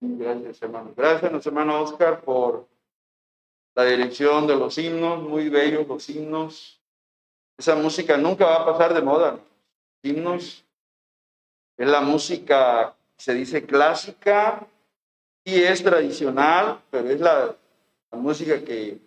[0.00, 0.94] Gracias, hermano.
[0.96, 1.82] Gracias, hermano.
[1.82, 2.68] Oscar, por
[3.74, 6.80] la dirección de los himnos, muy bellos los himnos.
[7.58, 9.38] Esa música nunca va a pasar de moda.
[10.02, 10.64] Himnos
[11.76, 14.66] es la música, se dice clásica,
[15.44, 17.54] y es tradicional, pero es la,
[18.10, 18.98] la música que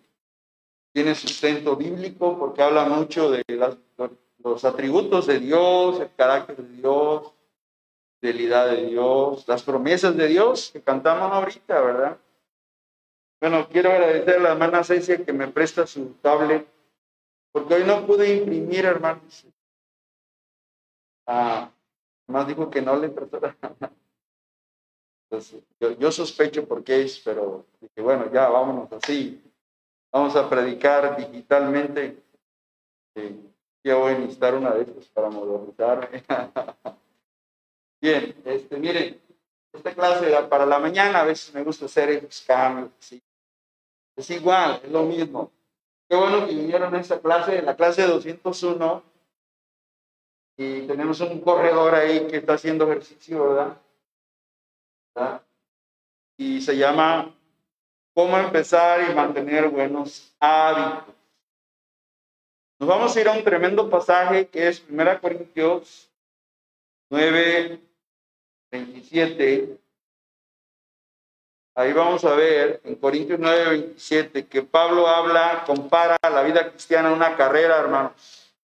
[0.92, 3.76] tiene sustento bíblico porque habla mucho de las,
[4.38, 7.32] los atributos de Dios, el carácter de Dios,
[8.20, 12.18] fidelidad de Dios, las promesas de Dios que cantamos ahorita, ¿verdad?
[13.40, 16.66] Bueno, quiero agradecer a la hermana Cecia que me presta su tablet,
[17.52, 19.46] porque hoy no pude imprimir, hermanos.
[21.26, 21.70] Ah,
[22.26, 23.40] más dijo que no le prestó.
[25.30, 29.42] Entonces, yo, yo, sospecho por qué es, pero dije, bueno, ya vámonos así.
[30.10, 32.16] Vamos a predicar digitalmente.
[33.84, 36.22] Ya voy a necesitar una de estas para modernizarme.
[38.00, 39.20] Bien, este, miren,
[39.72, 42.90] esta clase era para la mañana, a veces me gusta hacer esos cambios.
[42.98, 43.22] ¿sí?
[44.16, 45.50] Es igual, es lo mismo.
[46.08, 49.02] Qué bueno que vinieron a esta clase, la clase 201,
[50.56, 53.76] y tenemos un corredor ahí que está haciendo ejercicio, ¿verdad?
[55.14, 55.42] ¿verdad?
[56.36, 57.32] Y se llama
[58.12, 61.14] Cómo empezar y mantener buenos hábitos.
[62.80, 66.12] Nos vamos a ir a un tremendo pasaje que es 1 Corintios
[67.10, 67.80] 9,
[68.70, 69.80] 27.
[71.74, 77.08] Ahí vamos a ver en Corintios 9, 27 que Pablo habla, compara la vida cristiana
[77.08, 78.54] a una carrera, hermanos.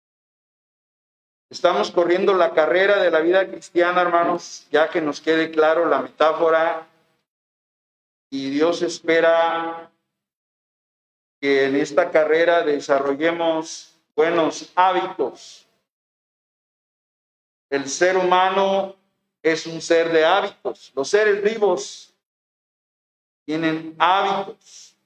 [1.51, 6.03] Estamos corriendo la carrera de la vida cristiana, hermanos, ya que nos quede claro la
[6.03, 6.87] metáfora.
[8.31, 9.91] Y Dios espera
[11.41, 15.67] que en esta carrera desarrollemos buenos hábitos.
[17.70, 18.95] El ser humano
[19.43, 20.93] es un ser de hábitos.
[20.95, 22.15] Los seres vivos
[23.45, 24.97] tienen hábitos.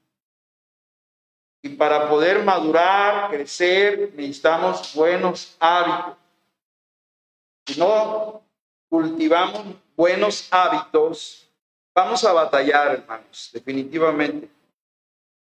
[1.62, 6.16] Y para poder madurar, crecer, necesitamos buenos hábitos.
[7.66, 8.42] Si no
[8.88, 11.48] cultivamos buenos hábitos,
[11.94, 14.48] vamos a batallar, hermanos, definitivamente.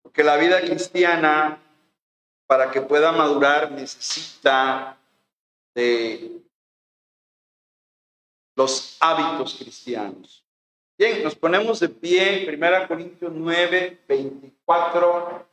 [0.02, 1.63] Porque la vida cristiana,
[2.48, 4.98] para que pueda madurar, necesita
[5.74, 6.42] de
[8.56, 10.44] los hábitos cristianos.
[10.98, 15.48] Bien, nos ponemos de pie en 1 Corintios 9, 24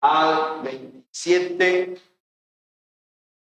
[0.00, 1.98] al 27.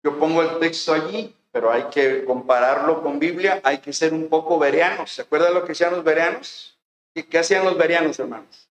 [0.04, 4.28] Yo pongo el texto allí, pero hay que compararlo con Biblia, hay que ser un
[4.28, 5.12] poco verianos.
[5.12, 6.78] ¿Se acuerdan lo que hacían los verianos?
[7.14, 8.70] ¿Qué, hacían los verianos, hermanos?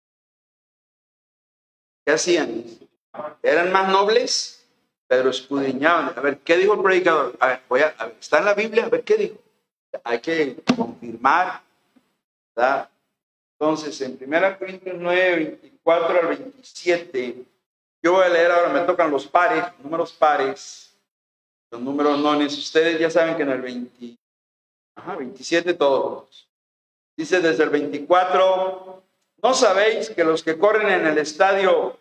[2.05, 2.65] ¿Qué hacían?
[3.43, 4.65] ¿Eran más nobles?
[5.07, 6.13] Pero escudriñaban.
[6.15, 7.35] A ver, ¿qué dijo el predicador?
[7.39, 8.85] A ver, voy a, a ver, ¿está en la Biblia?
[8.85, 9.37] A ver, ¿qué dijo?
[10.03, 11.61] hay que confirmar.
[12.55, 12.89] ¿verdad?
[13.59, 17.45] Entonces, en 1 Corintios 9, 24 al 27,
[18.01, 20.91] yo voy a leer ahora, me tocan los pares, números pares,
[21.69, 22.57] los números nones.
[22.57, 24.17] Ustedes ya saben que en el 20,
[24.95, 26.47] ajá, 27 todos.
[27.15, 29.03] Dice desde el 24,
[29.43, 31.97] ¿no sabéis que los que corren en el estadio,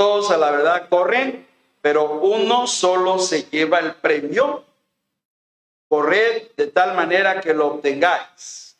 [0.00, 1.46] todos a la verdad corren,
[1.82, 4.64] pero uno solo se lleva el premio?
[5.90, 8.78] corred de tal manera que lo obtengáis.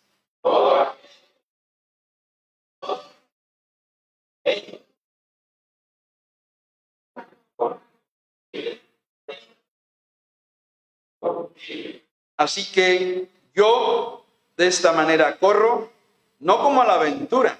[12.39, 14.25] Así que yo
[14.57, 15.93] de esta manera corro,
[16.39, 17.59] no como a la aventura,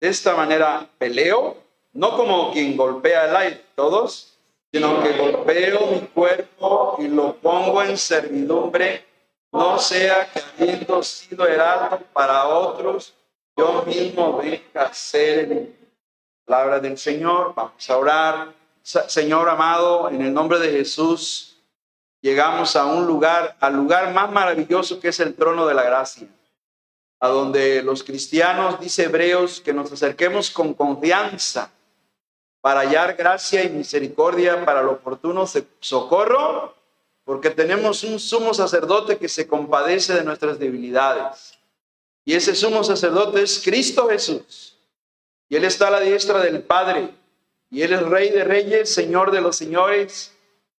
[0.00, 1.61] de esta manera peleo,
[1.92, 4.32] no como quien golpea el aire, todos
[4.72, 9.04] sino que golpeo mi cuerpo y lo pongo en servidumbre,
[9.52, 13.12] no sea que habiendo sido heraldo para otros,
[13.54, 15.68] yo mismo venga a ser
[16.46, 17.52] palabra del Señor.
[17.54, 18.54] Vamos a orar.
[18.82, 21.62] Señor amado, en el nombre de Jesús,
[22.22, 26.26] llegamos a un lugar, al lugar más maravilloso que es el trono de la gracia,
[27.20, 31.70] a donde los cristianos, dice Hebreos, que nos acerquemos con confianza
[32.62, 35.44] para hallar gracia y misericordia para lo oportuno
[35.80, 36.74] socorro,
[37.24, 41.58] porque tenemos un sumo sacerdote que se compadece de nuestras debilidades.
[42.24, 44.78] Y ese sumo sacerdote es Cristo Jesús.
[45.48, 47.10] Y Él está a la diestra del Padre.
[47.68, 50.32] Y Él es Rey de Reyes, Señor de los Señores.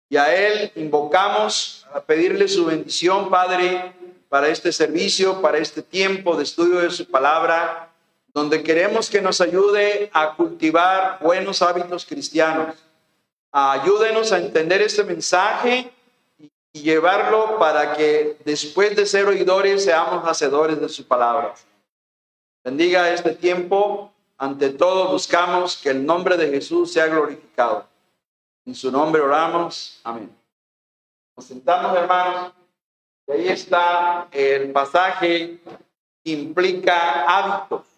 [0.08, 3.93] Y a Él invocamos a pedirle su bendición, Padre,
[4.29, 7.91] para este servicio, para este tiempo de estudio de su palabra
[8.34, 12.76] donde queremos que nos ayude a cultivar buenos hábitos cristianos.
[13.50, 15.93] Ayúdenos a entender este mensaje
[16.73, 21.55] y llevarlo para que después de ser oidores seamos hacedores de su palabra.
[22.64, 24.11] Bendiga este tiempo.
[24.38, 27.87] Ante todo buscamos que el nombre de Jesús sea glorificado.
[28.64, 30.00] En su nombre oramos.
[30.02, 30.34] Amén.
[31.37, 32.52] Nos sentamos, hermanos.
[33.29, 35.61] Y ahí está el pasaje
[36.25, 37.91] que implica hábitos.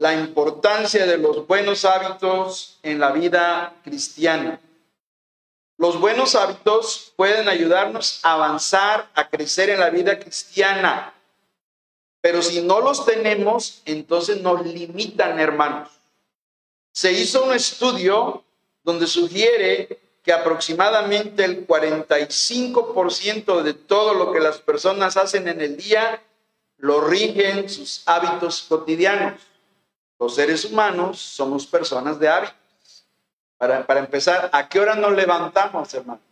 [0.00, 4.58] La importancia de los buenos hábitos en la vida cristiana.
[5.76, 11.12] Los buenos hábitos pueden ayudarnos a avanzar, a crecer en la vida cristiana.
[12.22, 15.90] Pero si no los tenemos, entonces nos limitan, hermanos.
[16.92, 18.42] Se hizo un estudio
[18.82, 25.76] donde sugiere que aproximadamente el 45% de todo lo que las personas hacen en el
[25.76, 26.22] día
[26.78, 29.49] lo rigen sus hábitos cotidianos.
[30.20, 33.06] Los seres humanos somos personas de hábitos.
[33.56, 36.22] Para, empezar, ¿a qué hora nos levantamos, hermanos?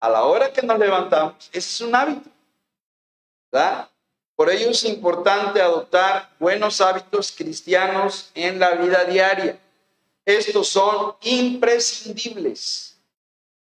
[0.00, 2.28] A la hora que nos levantamos, ese es un hábito.
[3.52, 3.88] ¿verdad?
[4.34, 9.58] Por ello es importante adoptar buenos hábitos cristianos en la vida diaria.
[10.24, 12.98] Estos son imprescindibles.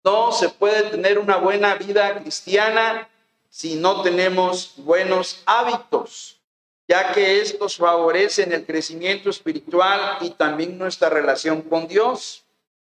[0.03, 3.07] No se puede tener una buena vida cristiana
[3.49, 6.37] si no tenemos buenos hábitos,
[6.87, 12.43] ya que estos favorecen el crecimiento espiritual y también nuestra relación con Dios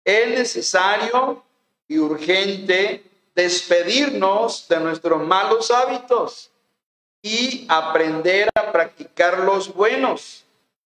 [0.04, 1.42] es necesario
[1.88, 3.04] y urgente
[3.34, 6.50] despedirnos de nuestros malos hábitos
[7.22, 10.44] y aprender a practicar los buenos.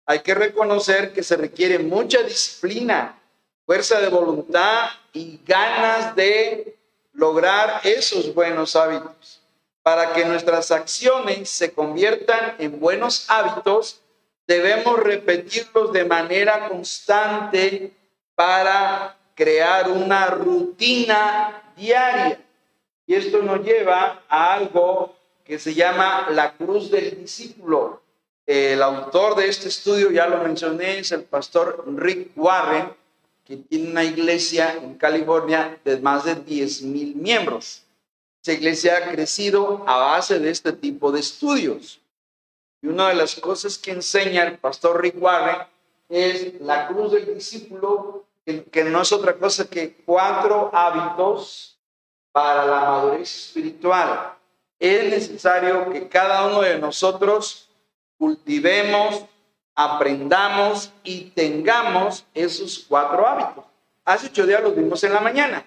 [0.07, 3.19] Hay que reconocer que se requiere mucha disciplina,
[3.65, 6.77] fuerza de voluntad y ganas de
[7.13, 9.41] lograr esos buenos hábitos.
[9.87, 14.01] Para que nuestras acciones se conviertan en buenos hábitos,
[14.45, 17.93] debemos repetirlos de manera constante
[18.35, 22.41] para crear una rutina diaria.
[23.07, 28.03] Y esto nos lleva a algo que se llama la cruz del discípulo.
[28.45, 32.93] El autor de este estudio, ya lo mencioné, es el pastor Rick Warren,
[33.45, 37.86] que tiene una iglesia en California de más de 10 mil miembros.
[38.47, 42.01] Esa iglesia ha crecido a base de este tipo de estudios.
[42.81, 45.17] Y una de las cosas que enseña el pastor Rick
[46.09, 51.77] es la cruz del discípulo que no es otra cosa que cuatro hábitos
[52.31, 54.35] para la madurez espiritual.
[54.79, 57.69] Es necesario que cada uno de nosotros
[58.17, 59.25] cultivemos,
[59.75, 63.65] aprendamos y tengamos esos cuatro hábitos.
[64.05, 65.67] Hace ocho días los vimos en la mañana.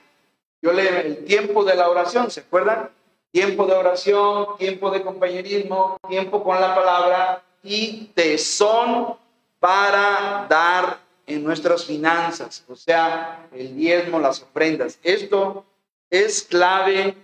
[0.61, 2.89] Yo le el tiempo de la oración, ¿se acuerdan?
[3.31, 9.15] Tiempo de oración, tiempo de compañerismo, tiempo con la palabra y tesón
[9.59, 14.97] para dar en nuestras finanzas, o sea, el diezmo, las ofrendas.
[15.03, 15.63] Esto
[16.09, 17.15] es clave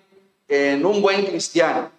[0.47, 1.89] en un buen cristiano.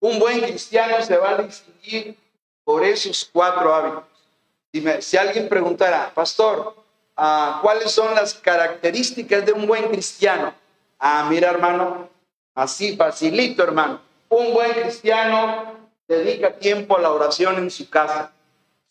[0.00, 2.16] Un buen cristiano se va a distinguir
[2.64, 5.04] por esos cuatro hábitos.
[5.04, 6.74] Si alguien preguntara, pastor,
[7.16, 10.54] ah, ¿cuáles son las características de un buen cristiano?
[11.00, 12.10] Ah, mira, hermano,
[12.54, 14.02] así facilito, hermano.
[14.28, 15.74] Un buen cristiano
[16.06, 18.32] dedica tiempo a la oración en su casa.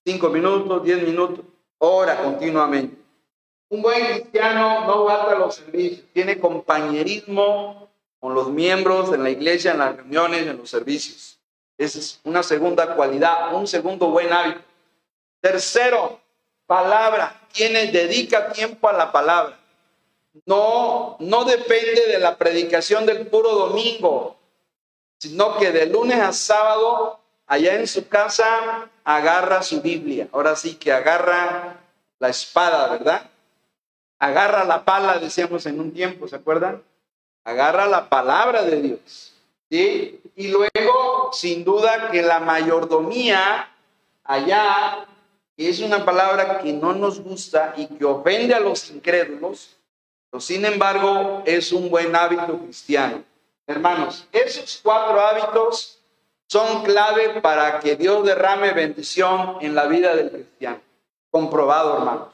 [0.03, 1.45] Cinco minutos, diez minutos
[1.77, 2.97] ora continuamente.
[3.69, 7.87] Un buen cristiano no falta los servicios, tiene compañerismo
[8.19, 11.39] con los miembros en la iglesia, en las reuniones, en los servicios.
[11.77, 14.61] Esa es una segunda cualidad, un segundo buen hábito.
[15.39, 16.19] Tercero,
[16.65, 17.39] palabra.
[17.53, 19.58] Tiene, dedica tiempo a la palabra.
[20.45, 24.37] No, no depende de la predicación del puro domingo,
[25.17, 30.29] sino que de lunes a sábado allá en su casa agarra su Biblia.
[30.31, 31.77] Ahora sí que agarra
[32.19, 33.29] la espada, ¿verdad?
[34.19, 36.83] Agarra la pala, decíamos en un tiempo, ¿se acuerdan?
[37.43, 39.33] Agarra la palabra de Dios.
[39.69, 40.21] ¿sí?
[40.35, 43.69] Y luego, sin duda, que la mayordomía
[44.23, 45.07] allá
[45.57, 49.75] es una palabra que no nos gusta y que ofende a los incrédulos,
[50.37, 53.23] sin embargo es un buen hábito cristiano.
[53.65, 55.99] Hermanos, esos cuatro hábitos
[56.47, 60.81] son clave para que Dios derrame bendición en la vida del cristiano.
[61.31, 62.29] Comprobado, hermanos.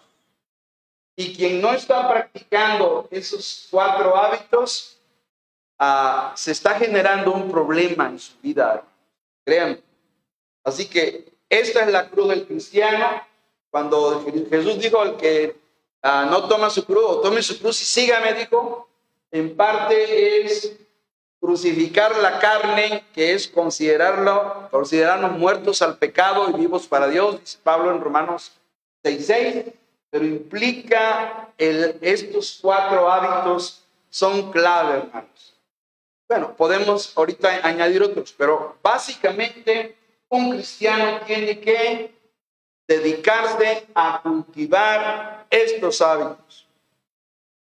[1.18, 4.98] Y quien no está practicando esos cuatro hábitos,
[5.80, 8.84] ah, se está generando un problema en su vida.
[9.46, 9.82] Créanme.
[10.64, 13.22] Así que esta es la cruz del cristiano.
[13.70, 15.58] Cuando Jesús dijo al que
[16.06, 18.88] ah, no toma su cruz o tome su cruz y sígame, dijo,
[19.32, 20.78] en parte es
[21.40, 27.60] crucificar la carne, que es considerarlo, considerarnos muertos al pecado y vivos para Dios, dice
[27.62, 28.54] Pablo en Romanos
[29.04, 29.74] 6.6,
[30.10, 35.54] pero implica estos cuatro hábitos son clave, hermanos.
[36.28, 39.96] Bueno, podemos ahorita añadir otros, pero básicamente
[40.30, 42.15] un cristiano tiene que
[42.88, 46.68] dedicarse a cultivar estos hábitos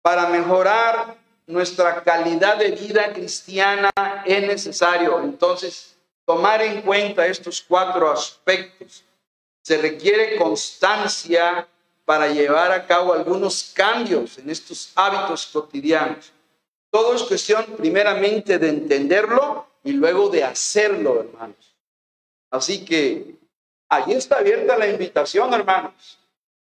[0.02, 3.90] para mejorar nuestra calidad de vida cristiana
[4.26, 9.04] es necesario entonces tomar en cuenta estos cuatro aspectos.
[9.62, 11.68] Se requiere constancia
[12.04, 16.32] para llevar a cabo algunos cambios en estos hábitos cotidianos.
[16.90, 21.76] Todo es cuestión primeramente de entenderlo y luego de hacerlo, hermanos.
[22.50, 23.36] Así que
[23.90, 26.18] allí está abierta la invitación, hermanos,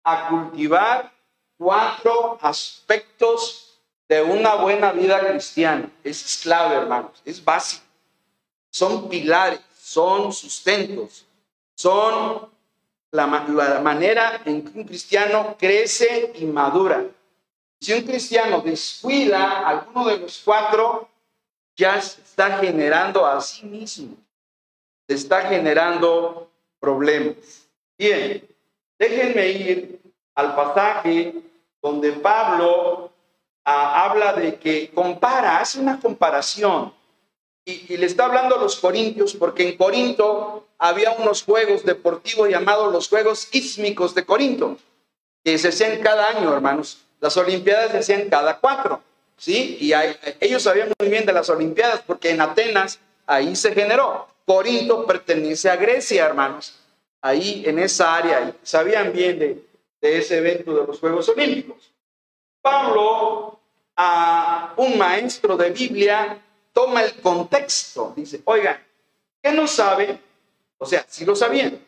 [0.03, 1.11] a cultivar
[1.57, 5.89] cuatro aspectos de una buena vida cristiana.
[6.03, 7.85] Es clave, hermanos, es básico.
[8.69, 11.25] Son pilares, son sustentos,
[11.75, 12.49] son
[13.11, 17.05] la, manera en que un cristiano crece y madura.
[17.79, 21.09] Si un cristiano descuida alguno de los cuatro,
[21.75, 24.17] ya se está generando a sí mismo,
[25.07, 26.50] está generando
[26.81, 27.69] problemas.
[27.97, 28.45] Bien,
[28.99, 30.01] déjenme ir
[30.35, 31.33] al pasaje
[31.81, 33.13] donde Pablo
[33.63, 36.91] ah, habla de que compara, hace una comparación
[37.63, 42.91] y, le está hablando a los corintios porque en Corinto había unos juegos deportivos llamados
[42.91, 44.77] los Juegos Ísmicos de Corinto,
[45.43, 46.99] que se hacían cada año, hermanos.
[47.19, 49.01] Las Olimpiadas se hacían cada cuatro,
[49.37, 49.77] ¿sí?
[49.79, 49.93] Y
[50.39, 54.27] ellos sabían muy bien de las Olimpiadas porque en Atenas ahí se generó.
[54.51, 56.77] Corinto pertenece a Grecia, hermanos.
[57.21, 59.63] Ahí en esa área, sabían bien de,
[60.01, 61.89] ese evento de los Juegos Olímpicos.
[62.61, 63.57] Pablo,
[63.95, 66.37] a un maestro de Biblia,
[66.73, 68.11] toma el contexto.
[68.13, 68.77] Dice, oigan,
[69.41, 70.19] ¿qué no saben?
[70.77, 71.79] O sea, si lo sabían,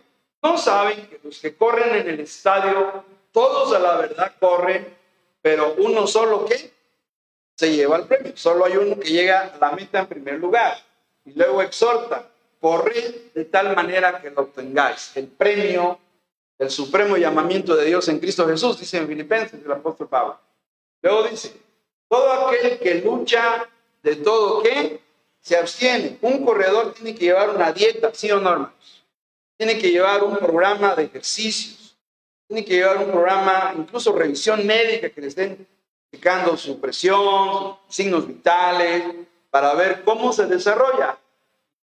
[0.41, 3.03] no saben que los que corren en el estadio,
[3.33, 4.87] todos a la verdad corren,
[5.41, 6.71] pero uno solo que
[7.55, 8.31] se lleva el premio.
[8.37, 10.77] Solo hay uno que llega a la meta en primer lugar.
[11.25, 12.29] Y luego exhorta,
[12.63, 15.11] corred de tal manera que lo obtengáis.
[15.17, 15.99] El premio,
[16.57, 20.39] el supremo llamamiento de Dios en Cristo Jesús, dice en Filipenses el apóstol Pablo.
[21.01, 21.53] Luego dice,
[22.07, 23.67] todo aquel que lucha
[24.01, 25.01] de todo que
[25.41, 26.17] se abstiene.
[26.21, 29.03] Un corredor tiene que llevar una dieta, ¿sí o no, hermanos?
[29.57, 31.97] Tiene que llevar un programa de ejercicios,
[32.47, 35.67] tiene que llevar un programa, incluso revisión médica, que le estén
[36.09, 39.03] checando su presión, signos vitales,
[39.49, 41.17] para ver cómo se desarrolla.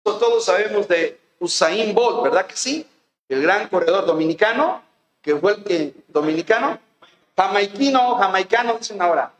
[0.06, 2.86] Todos sabemos de Usain Bolt, ¿verdad que sí?
[3.28, 4.82] El gran corredor dominicano,
[5.20, 6.78] que fue el que, dominicano,
[7.36, 9.32] jamaiquino, jamaicano, dicen ahora,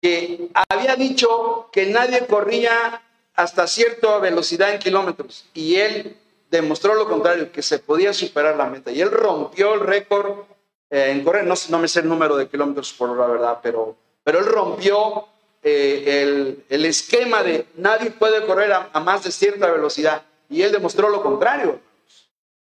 [0.00, 3.02] que había dicho que nadie corría
[3.34, 6.18] hasta cierta velocidad en kilómetros y él
[6.50, 10.40] demostró lo contrario, que se podía superar la meta y él rompió el récord
[10.90, 13.96] eh, en correr, no, no me sé el número de kilómetros por la verdad, pero,
[14.22, 15.28] pero él rompió
[15.62, 20.72] eh, el, el, esquema de nadie puede correr a, más de cierta velocidad y él
[20.72, 21.80] demostró lo contrario.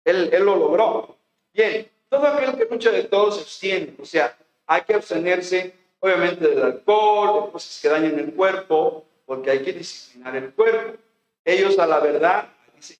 [0.05, 1.17] Él, él lo logró.
[1.53, 6.49] Bien, todo aquel que lucha de todos se abstiene, o sea, hay que abstenerse obviamente
[6.49, 10.99] del alcohol, de cosas que dañan el cuerpo, porque hay que disciplinar el cuerpo.
[11.45, 12.49] Ellos, a la verdad,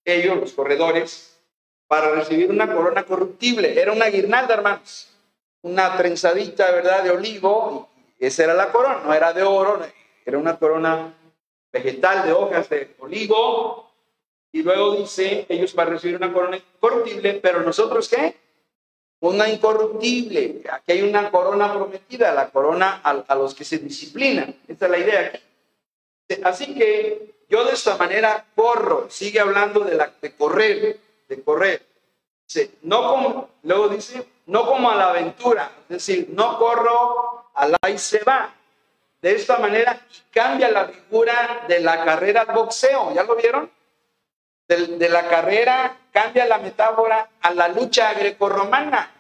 [0.05, 1.37] ellos, los corredores,
[1.89, 5.09] para recibir una corona corruptible, era una guirnalda, hermanos,
[5.63, 7.91] una trenzadita, ¿verdad?, de olivo,
[8.27, 9.81] esa era la corona, no era de oro,
[10.25, 11.15] era una corona
[11.73, 13.91] vegetal de hojas de olivo,
[14.53, 18.37] y luego dice, ellos para recibir una corona corruptible, pero nosotros qué?
[19.23, 20.63] una incorruptible.
[20.71, 24.55] Aquí hay una corona prometida, la corona a, los que se disciplinan.
[24.67, 26.43] Esta es la idea aquí.
[26.43, 30.99] Así que yo de esta manera corro, sigue hablando de, la, de correr,
[31.29, 31.87] de correr.
[32.83, 37.91] no como, luego dice, no como a la aventura, es decir, no corro a la
[37.91, 38.53] y se va.
[39.21, 40.01] De esta manera
[40.33, 43.71] cambia la figura de la carrera al boxeo, ¿ya lo vieron?
[44.77, 49.11] de, la carrera cambia la metáfora a la lucha grecorromana,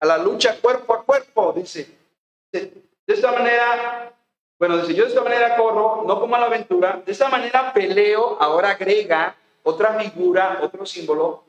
[0.00, 1.98] a la lucha cuerpo a cuerpo, dice.
[2.52, 4.12] De, esta manera,
[4.58, 7.72] bueno, dice, yo de esta manera corro, no como a la aventura, de esta manera
[7.72, 11.44] peleo, ahora agrega otra figura, otro símbolo,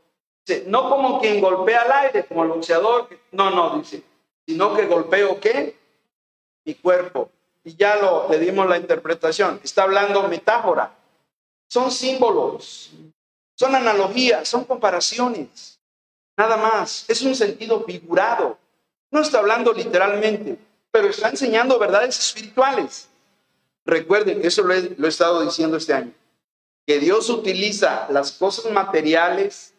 [0.68, 4.04] no como quien golpea al aire, como el boxeador, no, no, dice,
[4.46, 5.83] sino que golpeo qué?
[6.66, 7.30] Mi cuerpo.
[7.64, 10.94] Y ya lo, le dimos la interpretación, está hablando metáfora,
[11.68, 12.92] son símbolos,
[13.56, 15.80] son analogías, son comparaciones.
[16.38, 17.06] Nada más.
[17.08, 18.58] Es un sentido figurado.
[19.12, 20.58] No está hablando literalmente,
[20.92, 23.08] pero está enseñando verdades espirituales.
[23.86, 26.14] Recuerden, eso lo he, estado diciendo este año,
[26.88, 29.74] que Dios utiliza las cosas materiales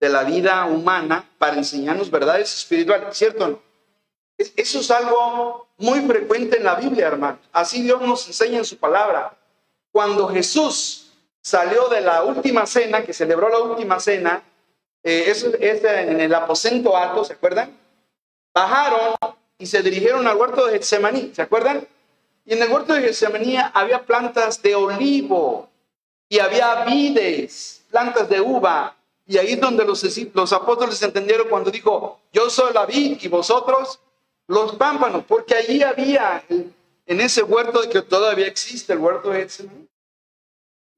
[0.00, 3.62] de la vida humana para enseñarnos verdades espirituales, ¿cierto no?
[4.36, 7.38] Eso es algo muy frecuente en la Biblia, hermano.
[7.52, 9.36] Así Dios nos enseña en su palabra.
[9.92, 14.42] Cuando Jesús salió de la última cena, que celebró la última cena,
[15.02, 17.78] eh, eso es en el aposento alto, ¿se acuerdan?
[18.52, 19.14] Bajaron
[19.58, 21.86] y se dirigieron al huerto de Getsemaní, ¿se acuerdan?
[22.44, 25.68] Y en el huerto de Getsemaní había plantas de olivo
[26.28, 28.96] y había vides, plantas de uva.
[29.26, 33.28] Y ahí es donde los, los apóstoles entendieron cuando dijo, yo soy la vid y
[33.28, 34.00] vosotros
[34.46, 39.88] los pámpanos, porque allí había en ese huerto que todavía existe, el huerto de Getsemaní.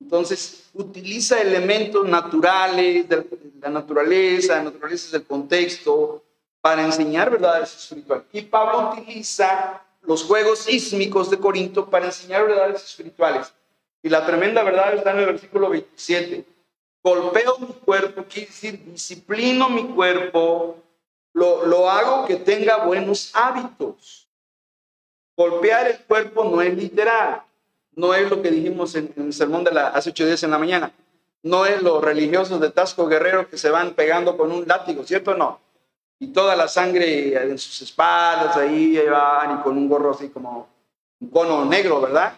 [0.00, 3.26] Entonces, utiliza elementos naturales de
[3.60, 6.22] la naturaleza, naturalezas del contexto,
[6.60, 8.26] para enseñar verdades espirituales.
[8.32, 13.52] Y Pablo utiliza los juegos sísmicos de Corinto para enseñar verdades espirituales.
[14.02, 16.44] Y la tremenda verdad está en el versículo 27.
[17.02, 20.76] Golpeo mi cuerpo, quiere decir, disciplino mi cuerpo,
[21.36, 24.26] lo, lo hago que tenga buenos hábitos.
[25.36, 27.42] Golpear el cuerpo no es literal,
[27.92, 30.58] no es lo que dijimos en, el sermón de la, hace ocho días en la
[30.58, 30.90] mañana.
[31.42, 35.32] No es los religiosos de Tasco Guerrero que se van pegando con un látigo, ¿cierto
[35.32, 35.60] o no?
[36.18, 40.66] Y toda la sangre en sus espaldas, ahí, van, y con un gorro así como
[41.20, 42.32] un cono negro, ¿verdad?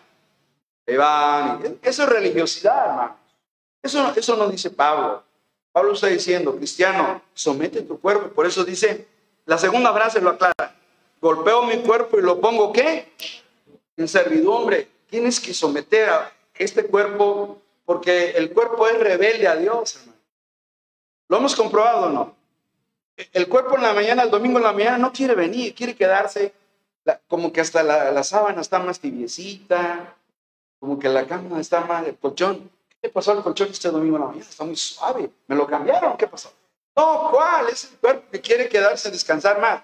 [0.89, 1.79] Ahí van.
[1.83, 3.17] Eso es religiosidad, hermano.
[3.81, 5.23] Eso, eso no dice Pablo.
[5.73, 8.29] Pablo está diciendo, cristiano, somete tu cuerpo.
[8.29, 9.07] Por eso dice,
[9.47, 10.75] la segunda frase lo aclara.
[11.21, 13.13] Golpeo mi cuerpo y lo pongo, ¿qué?
[13.97, 19.97] En servidumbre tienes que someter a este cuerpo porque el cuerpo es rebelde a Dios,
[19.97, 20.19] hermano.
[21.29, 22.35] ¿Lo hemos comprobado o no?
[23.33, 26.53] El cuerpo en la mañana, el domingo en la mañana, no quiere venir, quiere quedarse,
[27.27, 30.15] como que hasta la, sábana está más tibiecita,
[30.79, 32.71] como que la cama está más, el colchón.
[33.01, 34.47] ¿Qué pasó al colchón este domingo en la mañana?
[34.49, 35.31] Está muy suave.
[35.47, 36.17] ¿Me lo cambiaron?
[36.17, 36.53] ¿Qué pasó?
[36.97, 37.69] No, ¿cuál?
[37.69, 39.83] Es el cuerpo que quiere quedarse, descansar más.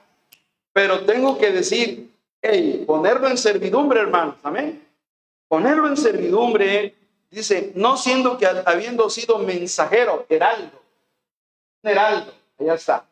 [0.73, 4.37] Pero tengo que decir, hey, ponerlo en servidumbre, hermanos.
[4.43, 4.85] Amén
[5.55, 6.97] ponerlo en servidumbre,
[7.31, 10.83] dice, no siendo que habiendo sido mensajero, heraldo,
[11.81, 13.07] heraldo, allá está.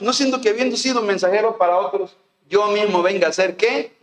[0.00, 2.14] No, siendo que habiendo sido mensajero para otros,
[2.46, 3.95] yo mismo venga a ser qué?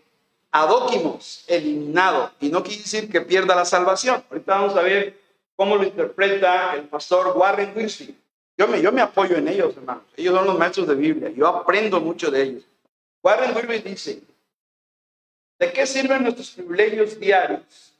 [0.53, 2.31] Adóquimos, eliminado.
[2.39, 4.23] Y no quiere decir que pierda la salvación.
[4.29, 5.19] Ahorita vamos a ver
[5.55, 8.15] cómo lo interpreta el pastor Warren Wilson.
[8.55, 10.03] Yo me, yo me apoyo en ellos, hermanos.
[10.15, 11.31] Ellos son los maestros de Biblia.
[11.31, 12.63] Yo aprendo mucho de ellos.
[13.23, 14.21] Warren Wilson dice,
[15.57, 17.93] ¿De qué sirven nuestros privilegios diarios?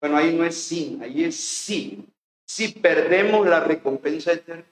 [0.00, 2.04] Bueno, ahí no es sin, ahí es sí.
[2.44, 4.64] Si perdemos la recompensa eterna.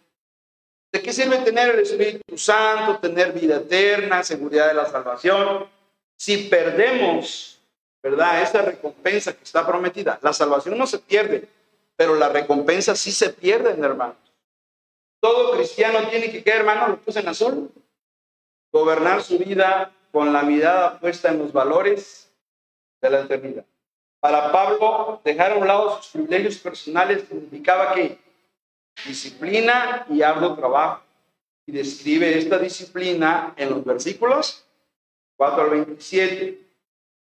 [0.93, 5.69] ¿De qué sirve tener el Espíritu Santo, tener vida eterna, seguridad de la salvación?
[6.21, 7.59] Si perdemos,
[8.03, 8.43] ¿verdad?
[8.43, 10.19] Esa recompensa que está prometida.
[10.21, 11.49] La salvación no se pierde,
[11.97, 14.19] pero la recompensa sí se pierde, hermanos.
[15.19, 16.89] Todo cristiano tiene que, ¿qué hermano?
[16.89, 17.71] Lo puse en azul.
[18.71, 22.31] Gobernar su vida con la mirada puesta en los valores
[23.01, 23.65] de la eternidad.
[24.21, 28.19] Para Pablo, dejar a un lado sus privilegios personales significaba que
[29.07, 31.03] disciplina y arduo trabajo.
[31.65, 34.67] Y describe esta disciplina en los versículos
[35.41, 36.59] 4 al 27.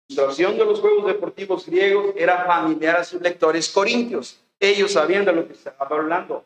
[0.10, 4.42] La situación de los juegos deportivos griegos era familiar a sus lectores corintios.
[4.60, 6.44] Ellos sabían de lo que estaba hablando.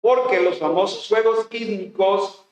[0.00, 2.44] Porque los famosos juegos químicos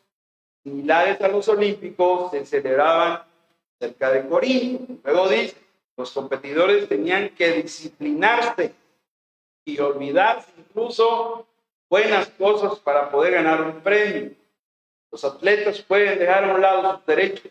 [0.62, 3.24] similares a los olímpicos se celebraban
[3.80, 4.94] cerca de Corinto.
[5.02, 5.56] Luego dice,
[5.96, 8.72] los competidores tenían que disciplinarse
[9.64, 11.48] y olvidarse incluso
[11.90, 14.30] buenas cosas para poder ganar un premio.
[15.10, 17.50] Los atletas pueden dejar a un lado sus derechos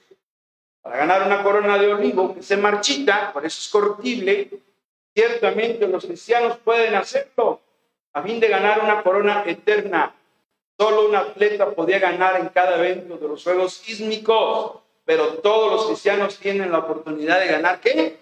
[0.82, 4.50] para ganar una corona de olivo que se marchita, por eso es corruptible.
[5.14, 7.62] Ciertamente los cristianos pueden hacerlo
[8.14, 10.16] a fin de ganar una corona eterna
[10.82, 15.86] Solo un atleta podía ganar en cada evento de los Juegos Sísmicos, pero todos los
[15.86, 18.18] cristianos tienen la oportunidad de ganar ¿qué?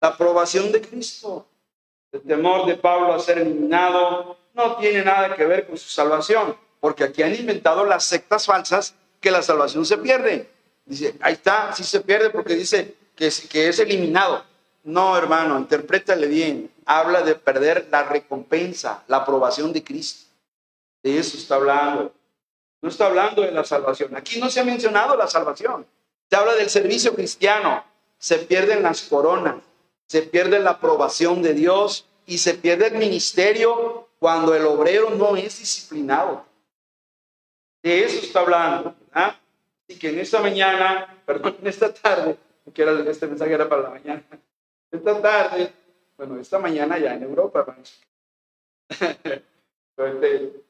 [0.00, 1.44] La aprobación de Cristo.
[2.10, 6.56] El temor de Pablo a ser eliminado no tiene nada que ver con su salvación,
[6.80, 10.48] porque aquí han inventado las sectas falsas que la salvación se pierde.
[10.84, 14.44] Dice, ahí está, sí se pierde porque dice que es, que es eliminado.
[14.84, 16.70] No, hermano, interprétale bien.
[16.84, 20.28] Habla de perder la recompensa, la aprobación de Cristo.
[21.02, 22.12] De eso está hablando.
[22.80, 24.16] No está hablando de la salvación.
[24.16, 25.86] Aquí no se ha mencionado la salvación.
[26.28, 27.84] Se habla del servicio cristiano.
[28.18, 29.56] Se pierden las coronas.
[30.06, 35.36] Se pierde la aprobación de Dios y se pierde el ministerio cuando el obrero no
[35.36, 36.44] es disciplinado.
[37.82, 38.94] De eso está hablando.
[39.92, 42.38] Así que en esta mañana, perdón, en esta tarde,
[42.72, 44.24] que era este mensaje era para la mañana.
[44.90, 45.70] Esta tarde,
[46.16, 47.66] bueno, esta mañana ya en Europa,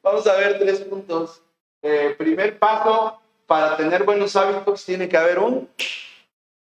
[0.03, 1.41] Vamos a ver tres puntos.
[1.83, 5.71] Eh, primer paso para tener buenos hábitos tiene que haber un,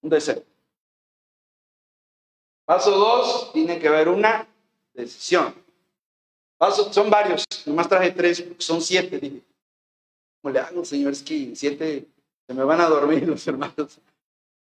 [0.02, 0.42] un deseo.
[2.64, 4.48] Paso dos, tiene que haber una
[4.94, 5.54] decisión.
[6.58, 9.42] Paso, son varios, nomás traje tres, son siete, dije.
[10.42, 11.12] ¿Cómo le hago, señor?
[11.12, 12.08] Es que siete
[12.48, 14.00] se me van a dormir los hermanos.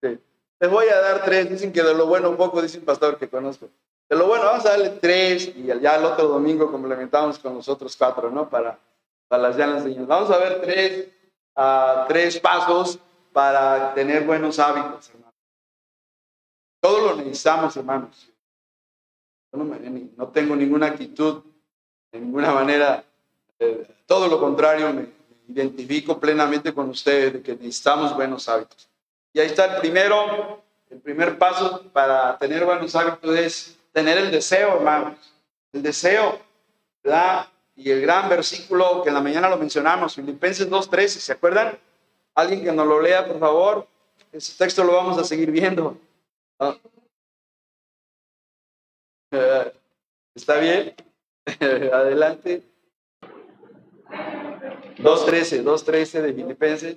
[0.02, 3.16] Les voy a dar tres, dicen que de lo bueno un poco, dice un pastor
[3.16, 3.68] que conozco.
[4.08, 7.68] De lo bueno, vamos a darle tres y ya el otro domingo complementamos con los
[7.68, 8.50] otros cuatro, ¿no?
[8.50, 8.78] Para,
[9.28, 10.06] para las llanas señores.
[10.06, 11.08] Vamos a ver tres,
[11.56, 12.98] uh, tres pasos
[13.32, 15.34] para tener buenos hábitos, hermanos.
[16.80, 18.30] Todo lo necesitamos, hermanos.
[19.52, 19.76] Yo no,
[20.16, 21.42] no tengo ninguna actitud,
[22.12, 23.04] de ninguna manera,
[23.58, 25.19] eh, todo lo contrario, me,
[25.50, 28.88] identifico plenamente con ustedes de que necesitamos buenos hábitos.
[29.32, 34.30] Y ahí está el primero, el primer paso para tener buenos hábitos es tener el
[34.30, 35.18] deseo, hermanos.
[35.72, 36.38] El deseo,
[37.02, 37.46] ¿verdad?
[37.76, 41.78] Y el gran versículo que en la mañana lo mencionamos, Filipenses 2.13, ¿se acuerdan?
[42.34, 43.86] Alguien que nos lo lea, por favor.
[44.32, 45.96] Ese texto lo vamos a seguir viendo.
[46.58, 46.76] Ah.
[50.34, 50.94] ¿Está bien?
[51.92, 52.62] Adelante.
[55.02, 56.96] 2.13, 2.13 de Filipenses.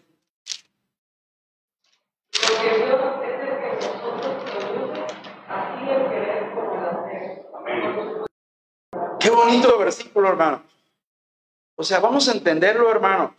[9.19, 10.63] Qué bonito versículo, hermano.
[11.75, 13.33] O sea, vamos a entenderlo, hermano.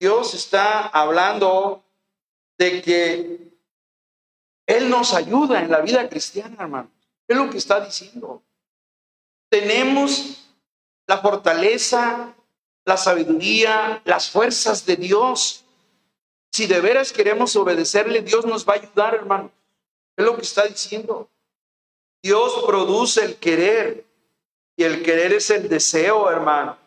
[0.00, 1.84] Dios está hablando
[2.56, 3.52] de que
[4.66, 6.90] Él nos ayuda en la vida cristiana, hermano.
[7.28, 8.42] Es lo que está diciendo.
[9.50, 10.48] Tenemos
[11.06, 12.34] la fortaleza
[12.86, 15.64] la sabiduría, las fuerzas de Dios.
[16.52, 19.50] Si de veras queremos obedecerle, Dios nos va a ayudar, hermano.
[20.16, 21.28] Es lo que está diciendo.
[22.22, 24.06] Dios produce el querer
[24.76, 26.78] y el querer es el deseo, hermano.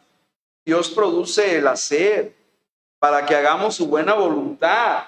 [0.66, 2.34] Dios produce el hacer
[2.98, 5.04] para que hagamos su buena voluntad.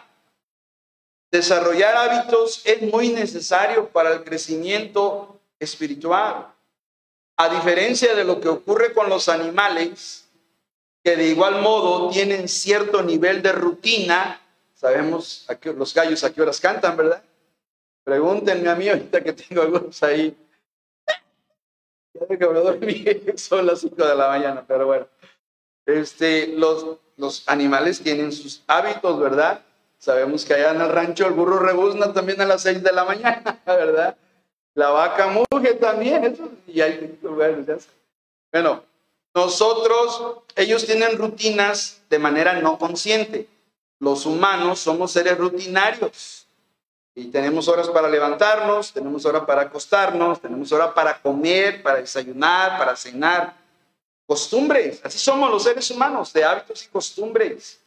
[1.32, 6.54] Desarrollar hábitos es muy necesario para el crecimiento espiritual.
[7.38, 10.21] A diferencia de lo que ocurre con los animales,
[11.04, 14.40] que de igual modo tienen cierto nivel de rutina.
[14.74, 17.24] Sabemos a los gallos a qué horas cantan, ¿verdad?
[18.04, 20.36] Pregúntenme a mí ahorita que tengo algunos ahí.
[23.36, 25.08] Son las 5 de la mañana, pero bueno.
[25.86, 29.62] Este, los, los animales tienen sus hábitos, ¿verdad?
[29.98, 33.06] Sabemos que allá en el rancho el burro rebuzna también a las 6 de la
[33.06, 34.18] mañana, ¿verdad?
[34.74, 36.82] La vaca muge también, eso, y
[37.22, 37.78] bueno, ya
[38.54, 38.84] bueno,
[39.34, 43.48] nosotros, ellos tienen rutinas de manera no consciente.
[44.00, 46.48] Los humanos somos seres rutinarios.
[47.14, 52.78] Y tenemos horas para levantarnos, tenemos horas para acostarnos, tenemos horas para comer, para desayunar,
[52.78, 53.54] para cenar.
[54.26, 57.82] Costumbres, así somos los seres humanos, de hábitos y costumbres.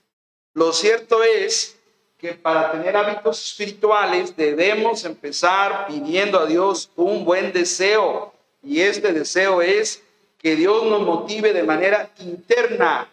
[0.52, 1.76] Lo cierto es
[2.18, 8.32] que para tener hábitos espirituales debemos empezar pidiendo a Dios un buen deseo.
[8.62, 10.02] Y este deseo es
[10.44, 13.10] que Dios nos motive de manera interna,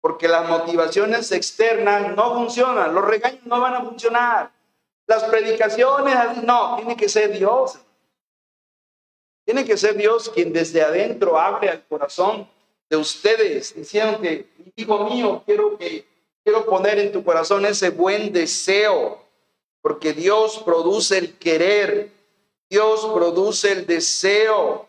[0.00, 4.50] porque las motivaciones externas no funcionan, los regaños no van a funcionar,
[5.06, 7.78] las predicaciones, no, tiene que ser Dios.
[9.44, 12.48] Tiene que ser Dios quien desde adentro abre al corazón
[12.88, 16.06] de ustedes, diciendo que, hijo mío, quiero que
[16.42, 19.22] quiero poner en tu corazón ese buen deseo,
[19.82, 22.10] porque Dios produce el querer,
[22.70, 24.88] Dios produce el deseo.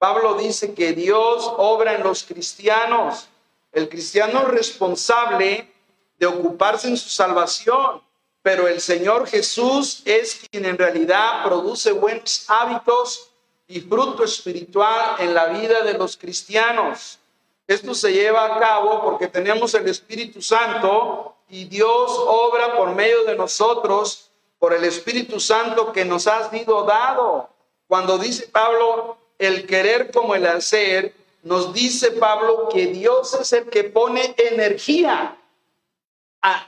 [0.00, 3.28] Pablo dice que Dios obra en los cristianos.
[3.70, 5.70] El cristiano es responsable
[6.18, 8.00] de ocuparse en su salvación,
[8.40, 13.28] pero el Señor Jesús es quien en realidad produce buenos hábitos
[13.68, 17.18] y fruto espiritual en la vida de los cristianos.
[17.66, 23.24] Esto se lleva a cabo porque tenemos el Espíritu Santo y Dios obra por medio
[23.24, 27.50] de nosotros, por el Espíritu Santo que nos ha sido dado.
[27.86, 33.70] Cuando dice Pablo, el querer como el hacer, nos dice Pablo que Dios es el
[33.70, 35.36] que pone energía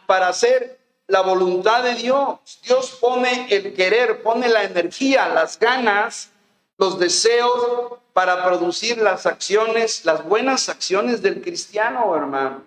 [0.06, 2.38] para hacer la voluntad de Dios.
[2.62, 6.30] Dios pone el querer, pone la energía, las ganas,
[6.78, 12.64] los deseos para producir las acciones, las buenas acciones del cristiano, hermano.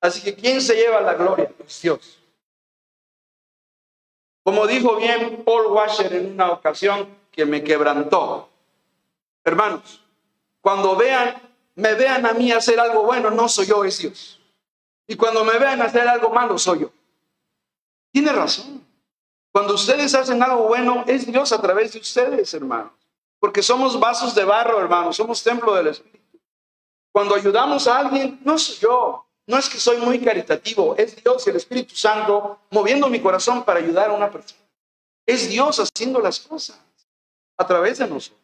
[0.00, 1.50] Así que ¿quién se lleva la gloria?
[1.58, 2.18] Pues Dios.
[4.44, 8.49] Como dijo bien Paul Washer en una ocasión que me quebrantó,
[9.44, 10.04] Hermanos,
[10.60, 11.40] cuando vean,
[11.74, 14.40] me vean a mí hacer algo bueno, no soy yo, es Dios.
[15.06, 16.90] Y cuando me vean hacer algo malo, soy yo.
[18.12, 18.84] Tiene razón.
[19.52, 22.92] Cuando ustedes hacen algo bueno, es Dios a través de ustedes, hermanos.
[23.40, 25.16] Porque somos vasos de barro, hermanos.
[25.16, 26.38] Somos templo del Espíritu.
[27.12, 31.44] Cuando ayudamos a alguien, no soy yo, no es que soy muy caritativo, es Dios
[31.44, 34.60] y el Espíritu Santo moviendo mi corazón para ayudar a una persona.
[35.26, 36.80] Es Dios haciendo las cosas
[37.56, 38.39] a través de nosotros.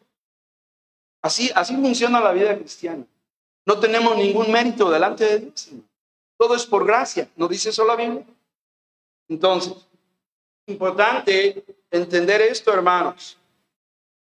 [1.27, 3.03] Así, así funciona la vida cristiana.
[3.65, 5.69] No tenemos ningún mérito delante de Dios.
[6.37, 7.27] Todo es por gracia.
[7.35, 8.23] ¿No dice eso la Biblia?
[9.27, 9.73] Entonces,
[10.67, 13.37] importante entender esto, hermanos.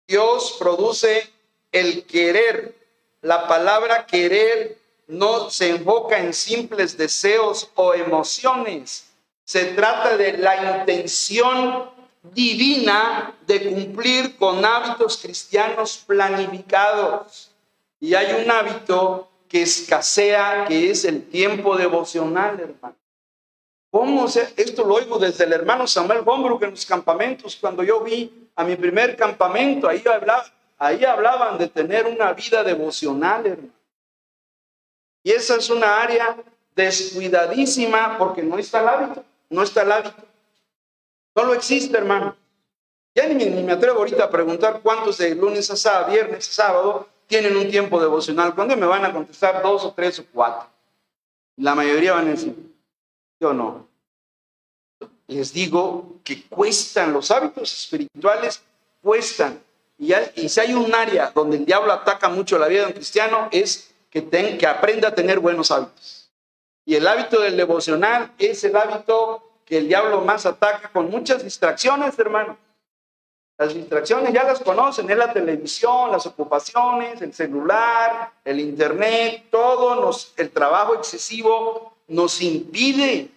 [0.07, 1.27] Dios produce
[1.71, 2.75] el querer.
[3.21, 9.11] La palabra querer no se enfoca en simples deseos o emociones.
[9.43, 11.89] Se trata de la intención
[12.23, 17.51] divina de cumplir con hábitos cristianos planificados.
[17.99, 22.95] Y hay un hábito que escasea, que es el tiempo devocional, hermano.
[23.89, 27.57] ¿Cómo se, esto lo oigo desde el hermano Samuel Bombrook en los campamentos?
[27.59, 30.45] Cuando yo vi a mi primer campamento, ahí, hablaba,
[30.77, 33.73] ahí hablaban de tener una vida devocional, hermano.
[35.23, 36.37] Y esa es una área
[36.75, 40.30] descuidadísima porque no está el hábito, no está el hábito.
[41.35, 42.35] No lo existe, hermano.
[43.15, 46.51] Ya ni, ni, me atrevo ahorita a preguntar cuántos de lunes a sábado, viernes a
[46.51, 48.55] sábado tienen un tiempo devocional.
[48.55, 50.69] ¿Cuándo me van a contestar dos o tres o cuatro?
[51.57, 52.55] La mayoría van a decir,
[53.39, 53.87] yo no.
[55.27, 58.61] Les digo que cuestan, los hábitos espirituales
[59.01, 59.61] cuestan.
[59.97, 62.93] Y, y si hay un área donde el diablo ataca mucho la vida de un
[62.93, 66.29] cristiano, es que, ten, que aprenda a tener buenos hábitos.
[66.85, 72.17] Y el hábito del devocional es el hábito el diablo más ataca con muchas distracciones,
[72.19, 72.57] hermano.
[73.57, 79.95] Las distracciones ya las conocen, es la televisión, las ocupaciones, el celular, el internet, todo
[80.01, 83.29] nos, el trabajo excesivo nos impide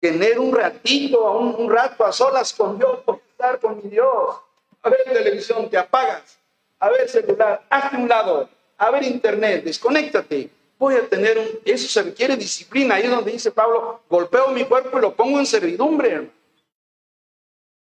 [0.00, 4.36] tener un ratito, un, un rato a solas con Dios, por estar con mi Dios.
[4.82, 6.38] A ver televisión, te apagas.
[6.80, 8.48] A ver celular, hazte un lado.
[8.78, 10.50] A ver internet, desconéctate
[10.82, 11.48] voy a tener un...
[11.64, 12.96] Eso se requiere disciplina.
[12.96, 16.30] Ahí es donde dice Pablo, golpeo mi cuerpo y lo pongo en servidumbre.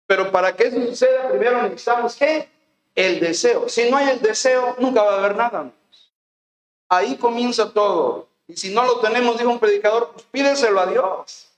[0.06, 2.48] Pero para que eso suceda, primero necesitamos que
[2.94, 3.68] el deseo.
[3.68, 5.72] Si no hay el deseo, nunca va a haber nada.
[6.88, 8.28] Ahí comienza todo.
[8.46, 11.48] Y si no lo tenemos, dijo un predicador, pues pídeselo a Dios.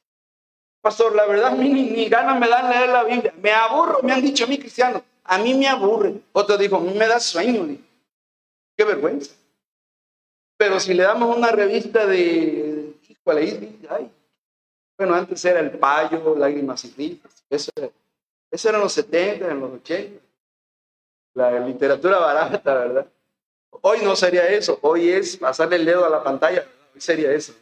[0.81, 3.35] Pastor, la verdad, a mí ni, ni gana me dan leer la Biblia.
[3.37, 5.03] Me aburro, me han dicho a mí cristianos.
[5.25, 6.15] A mí me aburre.
[6.33, 7.77] Otro dijo, a mí me da sueño.
[8.75, 9.38] Qué vergüenza.
[10.59, 12.93] Pero si le damos una revista de,
[13.89, 14.11] ay,
[14.99, 17.71] bueno, antes era El Payo, Lágrimas y Risas, eso,
[18.51, 20.21] eso era en los 70, en los 80.
[21.35, 23.07] La literatura barata, ¿verdad?
[23.71, 27.55] Hoy no sería eso, hoy es pasarle el dedo a la pantalla, hoy sería eso.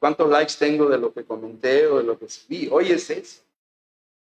[0.00, 2.68] ¿Cuántos likes tengo de lo que comenté o de lo que vi?
[2.70, 3.42] Hoy es eso.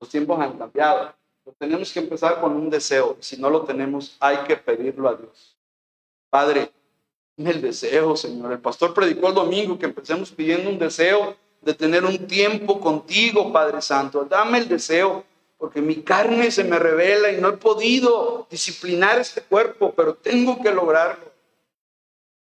[0.00, 1.14] Los tiempos han cambiado.
[1.58, 3.16] tenemos que empezar con un deseo.
[3.20, 5.51] Si no lo tenemos, hay que pedirlo a Dios.
[6.32, 6.72] Padre,
[7.36, 8.52] dame el deseo, Señor.
[8.52, 13.52] El pastor predicó el domingo que empecemos pidiendo un deseo de tener un tiempo contigo,
[13.52, 14.24] Padre Santo.
[14.24, 15.26] Dame el deseo,
[15.58, 20.58] porque mi carne se me revela y no he podido disciplinar este cuerpo, pero tengo
[20.62, 21.30] que lograrlo.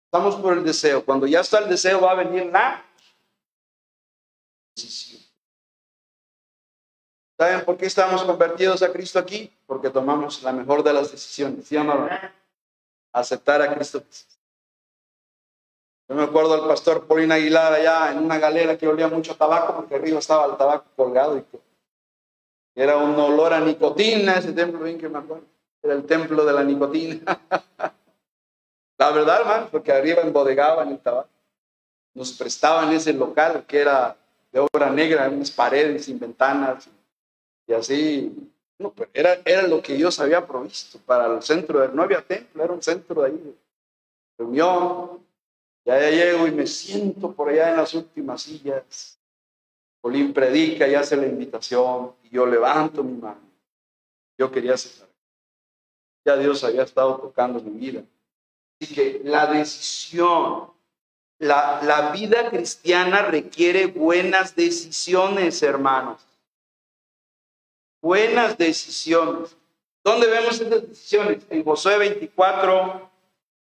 [0.06, 1.04] Estamos por el deseo.
[1.04, 2.86] Cuando ya está el deseo, va a venir la
[4.76, 5.24] decisión.
[7.36, 9.52] ¿Saben por qué estamos convertidos a Cristo aquí?
[9.65, 11.65] Porque tomamos la mejor de las decisiones.
[11.67, 11.78] ¿Sí?
[13.13, 14.04] Aceptar a Cristo
[16.08, 19.76] Yo me acuerdo del pastor Paulín Aguilar allá en una galera que olía mucho tabaco
[19.76, 21.43] porque arriba estaba el tabaco colgado y
[22.76, 25.45] era un olor a nicotina, ese templo, bien que me acuerdo.
[25.84, 27.19] Era el templo de la nicotina.
[28.97, 31.30] la verdad, hermano, porque arriba embodegaban el tabaco.
[32.13, 34.15] Nos prestaban ese local que era
[34.52, 36.89] de obra negra, unas paredes sin ventanas
[37.67, 38.52] y así
[39.13, 41.88] era, era lo que Dios había provisto para el centro.
[41.89, 43.54] No había templo, era un centro de ahí de
[44.38, 45.20] reunión.
[45.86, 49.20] Ya llego y me siento por allá en las últimas sillas.
[50.02, 53.41] Polín predica y hace la invitación y yo levanto mi mano.
[54.38, 55.10] Yo quería aceptar.
[56.26, 58.04] Ya Dios había estado tocando mi vida.
[58.80, 60.72] Así que la decisión,
[61.39, 66.31] la, la vida cristiana requiere buenas decisiones, hermanos
[68.02, 69.56] buenas decisiones.
[70.04, 71.44] ¿Dónde vemos estas decisiones?
[71.50, 73.10] En Josué 24,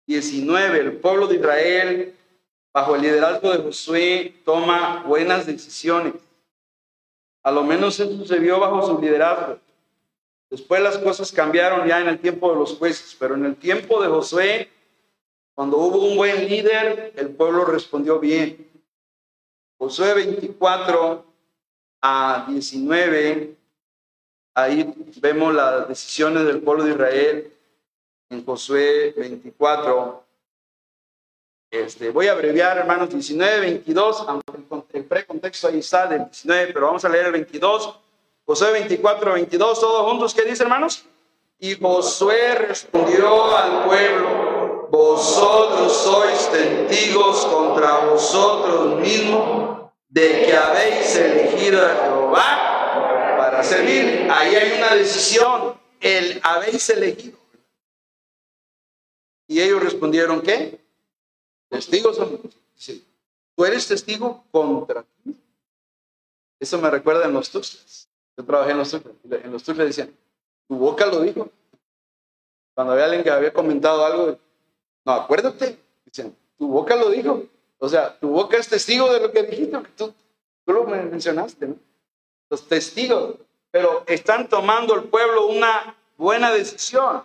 [0.07, 2.15] 19, el pueblo de Israel,
[2.73, 6.15] bajo el liderazgo de Josué, toma buenas decisiones.
[7.45, 9.59] A lo menos eso se vio bajo su liderazgo.
[10.51, 14.03] Después las cosas cambiaron ya en el tiempo de los jueces, pero en el tiempo
[14.03, 14.71] de Josué,
[15.55, 18.69] cuando hubo un buen líder, el pueblo respondió bien.
[19.79, 21.25] Josué 24
[22.03, 23.57] a 19
[24.57, 27.53] Ahí vemos las decisiones del pueblo de Israel
[28.31, 30.23] en Josué 24.
[31.73, 36.87] Este, voy a abreviar, hermanos, 19, 22, aunque el precontexto ahí está del 19, pero
[36.87, 37.99] vamos a leer el 22.
[38.47, 41.05] Josué 24, 22, todos juntos, ¿qué dice, hermanos?
[41.59, 51.85] Y Josué respondió al pueblo, vosotros sois testigos contra vosotros mismos de que habéis elegido
[51.85, 52.74] a Jehová
[53.65, 54.29] servir.
[54.31, 57.39] Ahí hay una decisión, el habéis elegido.
[59.47, 60.81] Y ellos respondieron, ¿qué?
[61.69, 62.19] Testigos
[63.57, 65.37] tú eres testigo contra ti.
[66.61, 68.09] Eso me recuerda en los tuxles.
[68.37, 69.15] Yo trabajé en los tuxles.
[69.45, 70.17] En los tuxles decían,
[70.69, 71.51] tu boca lo dijo.
[72.75, 74.39] Cuando había alguien que había comentado algo,
[75.05, 77.45] no, acuérdate, dicen, tu boca lo dijo.
[77.79, 80.13] O sea, tu boca es testigo de lo que dijiste, tú,
[80.65, 81.77] tú lo mencionaste, ¿no?
[82.51, 83.37] Los testigos.
[83.75, 87.25] Pero están tomando el pueblo una buena decisión.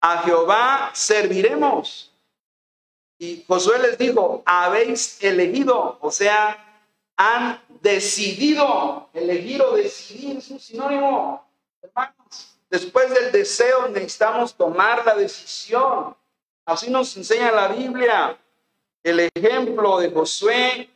[0.00, 2.12] A Jehová serviremos.
[3.18, 10.60] Y Josué les dijo, habéis elegido, o sea, han decidido, elegir o decidir es un
[10.60, 11.44] sinónimo.
[12.70, 16.16] Después del deseo necesitamos tomar la decisión.
[16.64, 18.38] Así nos enseña la Biblia.
[19.02, 20.90] El ejemplo de Josué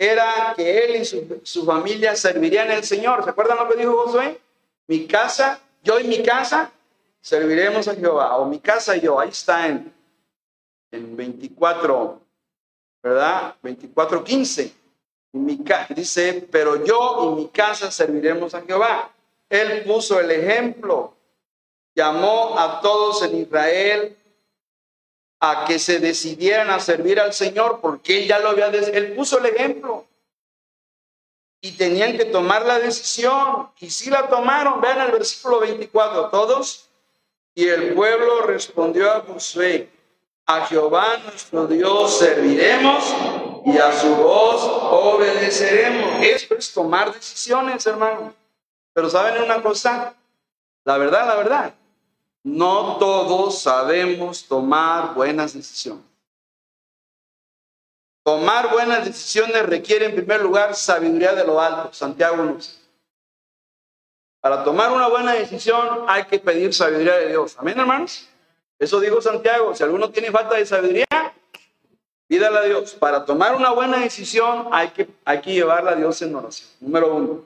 [0.00, 3.22] era que él y su, su familia servirían al Señor.
[3.22, 4.40] ¿Se acuerdan lo que dijo Josué?
[4.86, 6.72] Mi casa, yo y mi casa
[7.20, 8.36] serviremos a Jehová.
[8.38, 9.20] O mi casa y yo.
[9.20, 9.92] Ahí está en
[10.90, 12.20] en 24,
[13.02, 13.54] ¿verdad?
[13.62, 14.74] 24, 15.
[15.32, 19.12] Mi dice, pero yo y mi casa serviremos a Jehová.
[19.48, 21.14] Él puso el ejemplo,
[21.94, 24.16] llamó a todos en Israel
[25.40, 29.38] a que se decidieran a servir al Señor, porque él ya lo había, él puso
[29.38, 30.04] el ejemplo.
[31.62, 36.88] Y tenían que tomar la decisión, y si la tomaron, vean el versículo 24, todos.
[37.54, 39.88] Y el pueblo respondió a Josué,
[40.46, 43.14] a Jehová nuestro Dios serviremos
[43.64, 46.22] y a su voz obedeceremos.
[46.22, 48.34] Esto es tomar decisiones, hermanos.
[48.92, 50.14] Pero ¿saben una cosa?
[50.84, 51.74] La verdad, la verdad.
[52.42, 56.04] No todos sabemos tomar buenas decisiones.
[58.24, 61.92] Tomar buenas decisiones requiere en primer lugar sabiduría de lo alto.
[61.92, 62.80] Santiago nos
[64.40, 67.56] Para tomar una buena decisión hay que pedir sabiduría de Dios.
[67.58, 68.28] Amén, hermanos.
[68.78, 71.06] Eso dijo Santiago, si alguno tiene falta de sabiduría,
[72.26, 72.94] pídale a Dios.
[72.94, 76.70] Para tomar una buena decisión hay que, hay que llevarla a Dios en oración.
[76.80, 77.44] Número uno.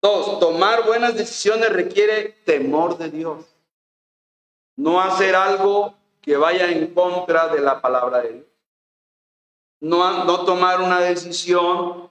[0.00, 3.51] Dos, tomar buenas decisiones requiere temor de Dios.
[4.76, 8.46] No hacer algo que vaya en contra de la palabra de Dios.
[9.80, 12.10] No, no tomar una decisión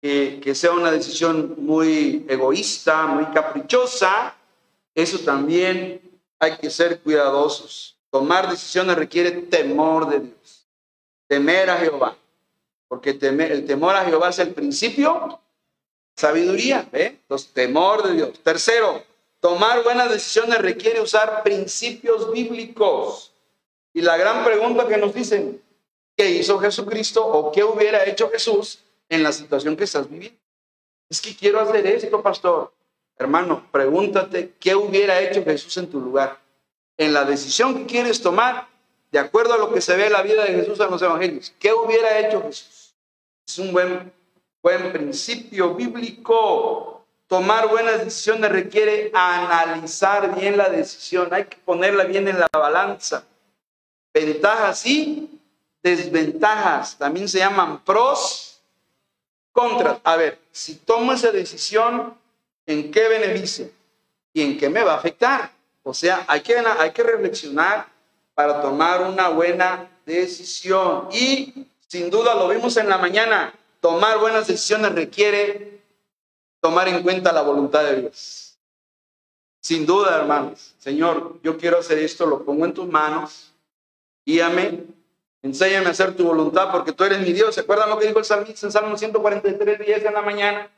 [0.00, 4.34] que, que sea una decisión muy egoísta, muy caprichosa.
[4.94, 6.00] Eso también
[6.38, 7.98] hay que ser cuidadosos.
[8.10, 10.66] Tomar decisiones requiere temor de Dios.
[11.28, 12.16] Temer a Jehová.
[12.88, 15.38] Porque el temor a Jehová es el principio.
[16.16, 16.88] Sabiduría.
[16.92, 17.18] ¿eh?
[17.20, 18.40] Entonces, temor de Dios.
[18.42, 19.04] Tercero,
[19.40, 23.32] tomar buenas decisiones requiere usar principios bíblicos.
[23.92, 25.60] Y la gran pregunta que nos dicen,
[26.16, 30.38] ¿qué hizo Jesucristo o qué hubiera hecho Jesús en la situación que estás viviendo?
[31.08, 32.72] Es que quiero hacer esto, pastor.
[33.16, 36.38] Hermano, pregúntate, ¿qué hubiera hecho Jesús en tu lugar?
[37.00, 38.68] en la decisión que quieres tomar,
[39.10, 41.50] de acuerdo a lo que se ve en la vida de Jesús en los evangelios.
[41.58, 42.94] ¿Qué hubiera hecho Jesús?
[43.48, 44.12] Es un buen,
[44.62, 46.89] buen principio bíblico.
[47.30, 51.32] Tomar buenas decisiones requiere analizar bien la decisión.
[51.32, 53.24] Hay que ponerla bien en la balanza.
[54.12, 55.30] Ventajas y
[55.80, 56.98] desventajas.
[56.98, 58.60] También se llaman pros,
[59.52, 59.98] contras.
[60.02, 62.18] A ver, si tomo esa decisión,
[62.66, 63.68] ¿en qué beneficia?
[64.32, 65.52] ¿Y en qué me va a afectar?
[65.84, 67.86] O sea, hay que, hay que reflexionar
[68.34, 71.06] para tomar una buena decisión.
[71.12, 75.79] Y sin duda lo vimos en la mañana, tomar buenas decisiones requiere
[76.60, 78.58] tomar en cuenta la voluntad de Dios.
[79.60, 83.52] Sin duda, hermanos, Señor, yo quiero hacer esto, lo pongo en tus manos,
[84.24, 84.84] guíame,
[85.42, 87.54] enséñame a hacer tu voluntad porque tú eres mi Dios.
[87.54, 90.70] ¿Se acuerdan lo que dijo el salmista en Salmo 143, 10 en la mañana?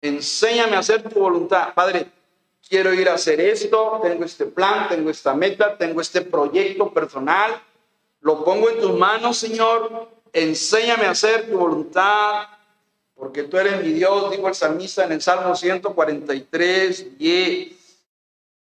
[0.00, 1.74] Enséñame a hacer tu voluntad.
[1.74, 2.10] Padre,
[2.66, 7.60] quiero ir a hacer esto, tengo este plan, tengo esta meta, tengo este proyecto personal,
[8.20, 12.46] lo pongo en tus manos, Señor, enséñame a hacer tu voluntad,
[13.14, 17.72] porque tú eres mi Dios, dijo el salmista en el Salmo 143, 10.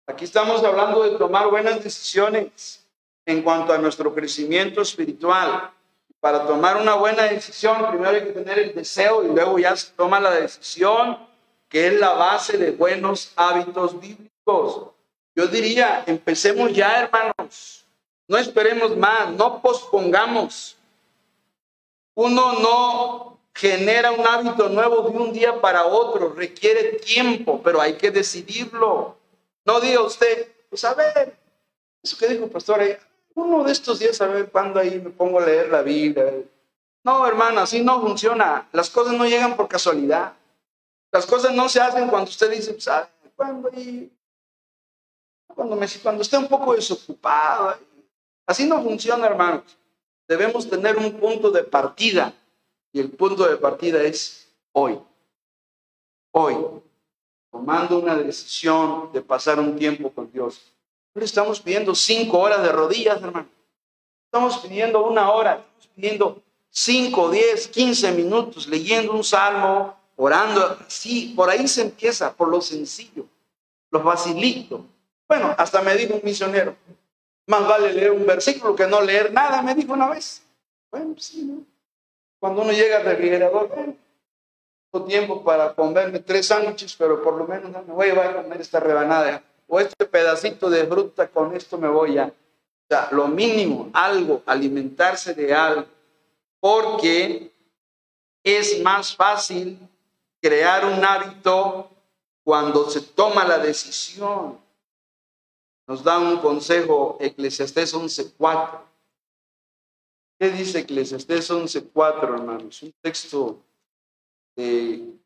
[0.06, 2.86] Aquí estamos hablando de tomar buenas decisiones
[3.26, 5.70] en cuanto a nuestro crecimiento espiritual.
[6.20, 9.92] Para tomar una buena decisión, primero hay que tener el deseo y luego ya se
[9.92, 11.18] toma la decisión
[11.68, 14.88] que es la base de buenos hábitos bíblicos.
[15.36, 17.86] Yo diría, empecemos ya, hermanos.
[18.26, 20.76] No esperemos más, no pospongamos.
[22.14, 27.94] Uno no genera un hábito nuevo de un día para otro, requiere tiempo, pero hay
[27.94, 29.16] que decidirlo.
[29.64, 31.36] No diga usted, pues a ver,
[32.00, 32.96] eso que dijo el pastor ahí,
[33.34, 36.34] uno de estos días a ver cuándo ahí me pongo a leer la Biblia.
[37.02, 38.68] No, hermano, así no funciona.
[38.70, 40.34] Las cosas no llegan por casualidad.
[41.10, 42.88] Las cosas no se hacen cuando usted dice, pues,
[43.34, 43.70] cuando,
[45.52, 47.76] cuando, me, cuando esté un poco desocupado.
[48.46, 49.76] Así no funciona, hermanos.
[50.28, 52.32] Debemos tener un punto de partida.
[52.92, 54.98] Y el punto de partida es hoy.
[56.32, 56.56] Hoy.
[57.50, 60.72] Tomando una decisión de pasar un tiempo con Dios.
[61.14, 63.48] No estamos pidiendo cinco horas de rodillas, hermano.
[64.26, 65.64] Estamos pidiendo una hora.
[65.78, 70.78] Estamos pidiendo cinco, diez, quince minutos leyendo un salmo, orando.
[70.86, 73.26] Sí, por ahí se empieza, por lo sencillo,
[73.90, 74.84] lo facilito.
[75.26, 76.76] Bueno, hasta me dijo un misionero,
[77.46, 80.42] más vale leer un versículo que no leer nada, me dijo una vez.
[80.90, 81.64] Bueno, sí, ¿no?
[82.40, 83.68] Cuando uno llega al refrigerador,
[84.90, 88.42] tengo tiempo para comerme tres sándwiches, pero por lo menos no me voy a a
[88.42, 92.26] comer esta rebanada o este pedacito de fruta, con esto me voy a...
[92.26, 95.84] O sea, lo mínimo, algo, alimentarse de algo,
[96.58, 97.52] porque
[98.42, 99.78] es más fácil
[100.40, 101.90] crear un hábito
[102.42, 104.58] cuando se toma la decisión.
[105.86, 108.87] Nos da un consejo Eclesiastés 11.4.
[110.38, 112.82] ¿Qué dice Eclesiastés 11.4, hermanos?
[112.82, 113.60] Un texto
[114.54, 115.18] de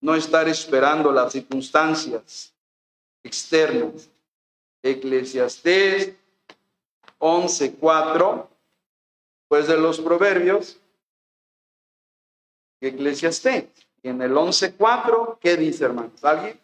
[0.00, 2.54] no estar esperando las circunstancias
[3.24, 4.08] externas.
[4.84, 6.14] Eclesiastés
[7.18, 8.48] 11.4,
[9.48, 10.80] pues de los proverbios,
[12.80, 13.66] Eclesiastés.
[14.02, 16.24] Y en el 11.4, ¿qué dice, hermanos?
[16.24, 16.60] ¿Alguien?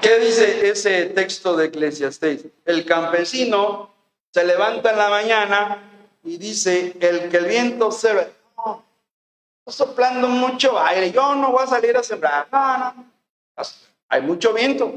[0.00, 2.46] ¿Qué dice ese texto de Eclesiastés?
[2.64, 3.90] El campesino
[4.32, 5.82] se levanta en la mañana
[6.24, 8.14] y dice, el que el viento se
[8.56, 8.84] no,
[9.66, 13.62] soplando mucho aire, yo no voy a salir a sembrar, no, no,
[14.08, 14.92] hay mucho viento.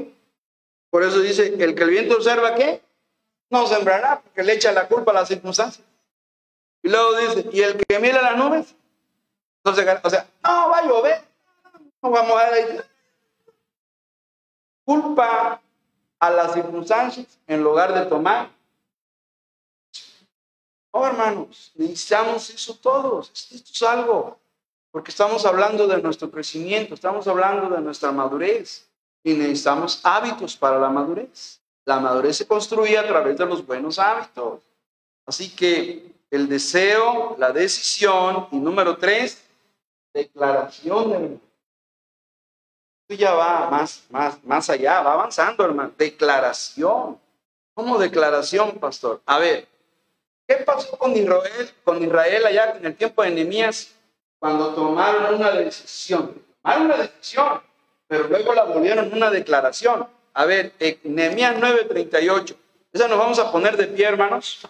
[0.90, 2.80] Por eso dice, el que el viento observa, ¿qué?
[3.50, 5.86] no sembrará porque le echa la culpa a las circunstancias.
[6.82, 8.74] Y luego dice, ¿y el que mira las nubes?
[9.64, 11.22] Entonces, o sea, no va a llover,
[12.02, 12.80] no vamos a ahí.
[14.86, 15.60] Culpa
[16.20, 18.48] a las circunstancias en lugar de tomar.
[20.92, 23.30] Oh, hermanos, necesitamos eso todos.
[23.52, 24.38] Esto es algo,
[24.92, 28.88] porque estamos hablando de nuestro crecimiento, estamos hablando de nuestra madurez
[29.24, 31.60] y necesitamos hábitos para la madurez.
[31.84, 34.62] La madurez se construye a través de los buenos hábitos.
[35.26, 39.42] Así que el deseo, la decisión y número tres,
[40.14, 41.38] declaración de
[43.14, 45.92] ya va más, más, más allá, va avanzando, hermano.
[45.96, 47.18] Declaración.
[47.74, 49.20] ¿Cómo declaración, pastor?
[49.26, 49.68] A ver,
[50.48, 53.94] ¿qué pasó con Israel, con Israel allá en el tiempo de Nehemías
[54.38, 56.42] cuando tomaron una decisión?
[56.62, 57.60] Tomaron una decisión,
[58.08, 60.08] pero luego la volvieron una declaración.
[60.32, 60.72] A ver,
[61.04, 62.56] Nehemías 9:38.
[62.92, 64.66] Esa nos vamos a poner de pie, hermanos.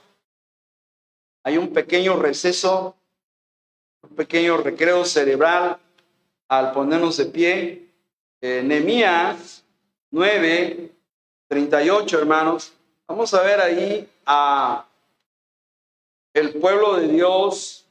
[1.45, 2.97] Hay un pequeño receso,
[4.03, 5.79] un pequeño recreo cerebral
[6.49, 7.86] al ponernos de pie.
[8.41, 9.65] Eh, Nehemías
[10.11, 12.73] 9:38, hermanos.
[13.07, 14.87] Vamos a ver ahí a
[16.35, 17.87] el pueblo de Dios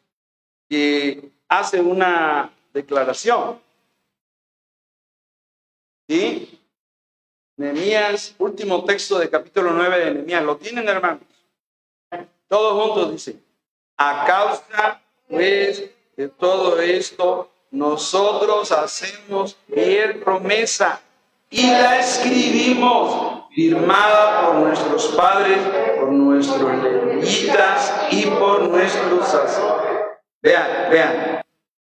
[0.70, 3.60] que hace una declaración.
[6.08, 6.60] ¿Sí?
[7.58, 10.43] Nehemías, último texto de capítulo 9 de Nehemías.
[10.43, 11.24] ¿Lo tienen, hermanos?
[12.48, 13.39] Todos juntos dice,
[13.98, 21.01] a causa pues de todo esto, nosotros hacemos bien promesa
[21.49, 25.59] y la escribimos firmada por nuestros padres,
[25.99, 29.99] por nuestros levitas y por nuestros sacerdotes.
[30.41, 31.41] Vean, vean,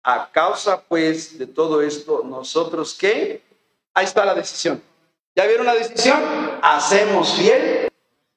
[0.03, 3.43] a causa pues de todo esto, nosotros qué?
[3.93, 4.83] Ahí está la decisión.
[5.37, 6.19] ¿Ya vieron la decisión?
[6.63, 7.91] Hacemos fiel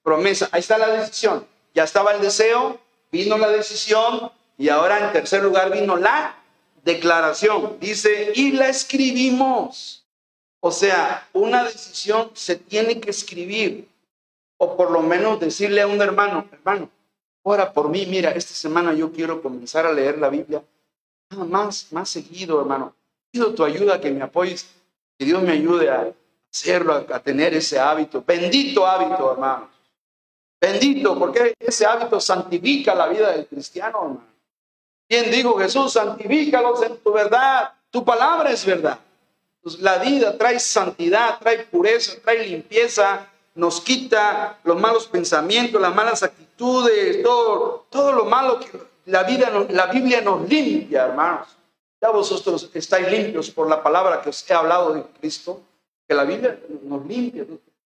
[0.03, 0.49] promesa.
[0.51, 1.47] Ahí está la decisión.
[1.73, 2.77] Ya estaba el deseo,
[3.09, 6.35] vino la decisión y ahora en tercer lugar vino la
[6.88, 7.77] declaración.
[7.79, 10.05] Dice, y la escribimos.
[10.59, 13.88] O sea, una decisión se tiene que escribir
[14.57, 16.89] o por lo menos decirle a un hermano, hermano,
[17.43, 20.63] ora por mí, mira, esta semana yo quiero comenzar a leer la Biblia.
[21.29, 22.95] más, más seguido, hermano.
[23.31, 24.67] Pido tu ayuda, que me apoyes,
[25.19, 26.11] que Dios me ayude a,
[26.51, 28.23] hacerlo, a, tener ese hábito.
[28.25, 29.69] Bendito hábito, hermano.
[30.59, 34.36] Bendito, porque ese hábito santifica la vida del cristiano, hermano.
[35.07, 35.93] ¿Quién dijo Jesús?
[35.93, 37.71] Santifícalos en tu verdad.
[37.89, 38.99] Tu palabra es verdad.
[39.67, 45.93] Pues, la vida trae santidad, trae pureza, trae limpieza, nos quita los malos pensamientos, las
[45.93, 51.49] malas actitudes, todo, todo lo malo que la, vida, la Biblia nos limpia, hermanos.
[51.99, 55.61] Ya vosotros estáis limpios por la palabra que os he hablado de Cristo,
[56.07, 57.45] que la Biblia nos limpia.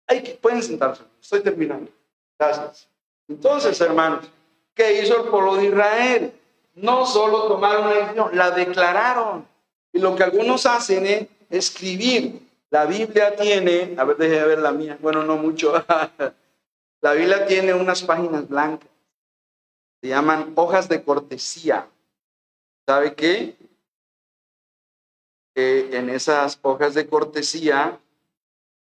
[0.07, 1.91] Hay que, pueden sentarse, estoy terminando.
[2.39, 2.87] Gracias.
[3.27, 4.25] Entonces, hermanos,
[4.73, 6.33] ¿qué hizo el pueblo de Israel?
[6.77, 9.47] No solo tomaron una decisión, la declararon.
[9.91, 12.39] Y lo que algunos hacen es escribir.
[12.69, 15.73] La Biblia tiene, a ver, déjeme ver la mía, bueno, no mucho.
[17.01, 18.89] la Biblia tiene unas páginas blancas.
[20.01, 21.87] Se llaman hojas de cortesía.
[22.85, 23.55] ¿Sabe qué?
[25.55, 27.99] En esas hojas de cortesía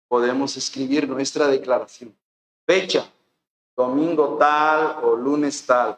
[0.08, 2.12] podemos escribir nuestra declaración.
[2.66, 3.08] Fecha,
[3.76, 5.96] domingo tal o lunes tal.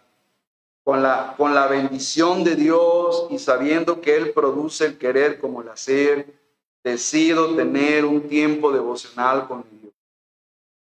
[0.88, 5.60] Con la, con la bendición de Dios y sabiendo que Él produce el querer como
[5.60, 6.34] el hacer,
[6.82, 9.92] decido tener un tiempo devocional con Dios.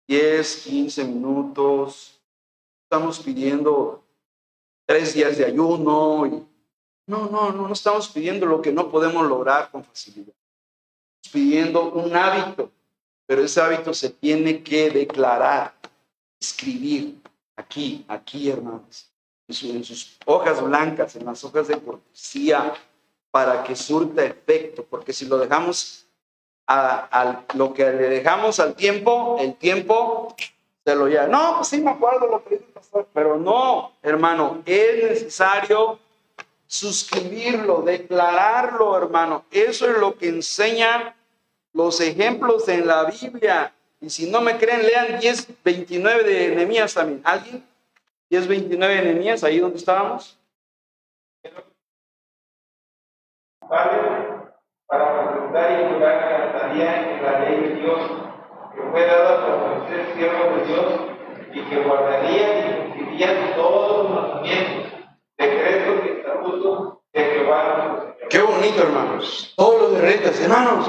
[0.06, 2.22] 10, 15 minutos.
[2.84, 4.04] Estamos pidiendo
[4.86, 6.26] tres días de ayuno.
[6.26, 6.46] Y...
[7.08, 10.32] No, no, no, no estamos pidiendo lo que no podemos lograr con facilidad.
[11.24, 12.70] Estamos pidiendo un hábito,
[13.26, 15.74] pero ese hábito se tiene que declarar,
[16.40, 17.20] escribir
[17.56, 19.07] aquí, aquí, hermanos,
[19.48, 22.74] en sus hojas blancas, en las hojas de cortesía,
[23.30, 26.06] para que surta efecto, porque si lo dejamos
[26.66, 30.34] a, lo que le dejamos al tiempo, el tiempo
[30.84, 31.26] se lo lleva.
[31.26, 35.98] No, pues sí me acuerdo lo que dice pastor, pero no, hermano, es necesario
[36.66, 39.44] suscribirlo, declararlo, hermano.
[39.50, 41.14] Eso es lo que enseñan
[41.72, 43.72] los ejemplos en la Biblia.
[44.00, 47.22] Y si no me creen, lean 10.29 de Nehemías también.
[47.24, 47.64] ¿Alguien?
[48.30, 50.38] 10.29 de Nehemías, ahí donde estábamos.
[53.68, 54.00] Padre,
[54.86, 58.00] para presentar y que estaría en la ley de Dios,
[58.74, 60.92] que fue dada por Moisés, siervo de Dios,
[61.52, 64.92] y que guardaría y cumpliría todos los mandamientos,
[65.36, 69.54] decretos y estatutos de Jehová Qué bonito, hermanos.
[69.56, 70.86] Todos los decretos, hermanos.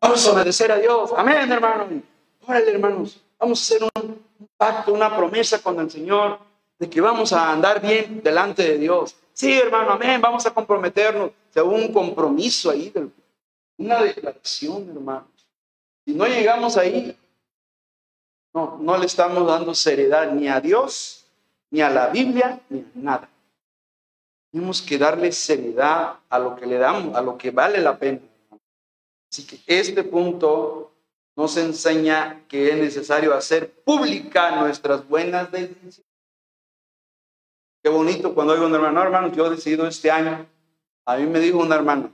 [0.00, 1.12] Vamos a obedecer a Dios.
[1.16, 1.88] Amén, hermanos.
[2.46, 3.22] Órale, hermanos.
[3.38, 4.24] Vamos a hacer un
[4.56, 6.49] pacto, una promesa con el Señor
[6.80, 9.14] de que vamos a andar bien delante de Dios.
[9.34, 10.20] Sí, hermano, amén.
[10.20, 11.30] Vamos a comprometernos.
[11.54, 12.92] O un compromiso ahí,
[13.76, 15.28] una declaración, hermanos.
[16.04, 17.14] Si no llegamos ahí,
[18.54, 21.26] no, no le estamos dando seriedad ni a Dios,
[21.70, 23.28] ni a la Biblia, ni a nada.
[24.50, 28.20] Tenemos que darle seriedad a lo que le damos, a lo que vale la pena.
[29.30, 30.92] Así que este punto
[31.36, 36.09] nos enseña que es necesario hacer pública nuestras buenas decisiones.
[37.82, 40.46] Qué bonito cuando oigo un hermano, hermano, yo he decidido este año
[41.06, 42.12] a mí me dijo una hermana,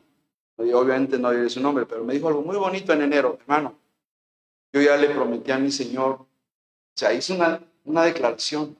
[0.57, 3.75] obviamente no diré su nombre, pero me dijo algo muy bonito en enero, hermano.
[4.73, 6.27] Yo ya le prometí a mi Señor, o
[6.95, 8.77] sea, hizo una, una declaración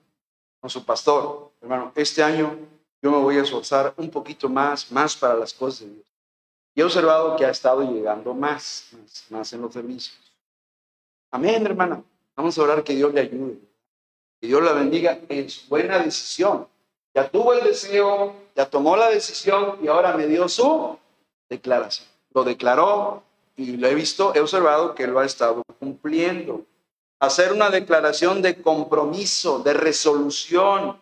[0.59, 2.57] con su pastor, hermano, este año
[3.01, 6.05] yo me voy a esforzar un poquito más, más para las cosas de Dios.
[6.73, 10.17] Y he observado que ha estado llegando más, más, más en los servicios.
[11.31, 12.03] Amén, hermana.
[12.35, 13.59] Vamos a orar que Dios le ayude.
[14.39, 16.67] Que Dios la bendiga en su buena decisión.
[17.17, 20.99] Ya tuvo el deseo, ya tomó la decisión y ahora me dio su
[21.49, 22.07] declaración.
[22.31, 23.23] Lo declaró
[23.55, 26.61] y lo he visto, he observado que lo ha estado cumpliendo.
[27.19, 31.01] Hacer una declaración de compromiso, de resolución.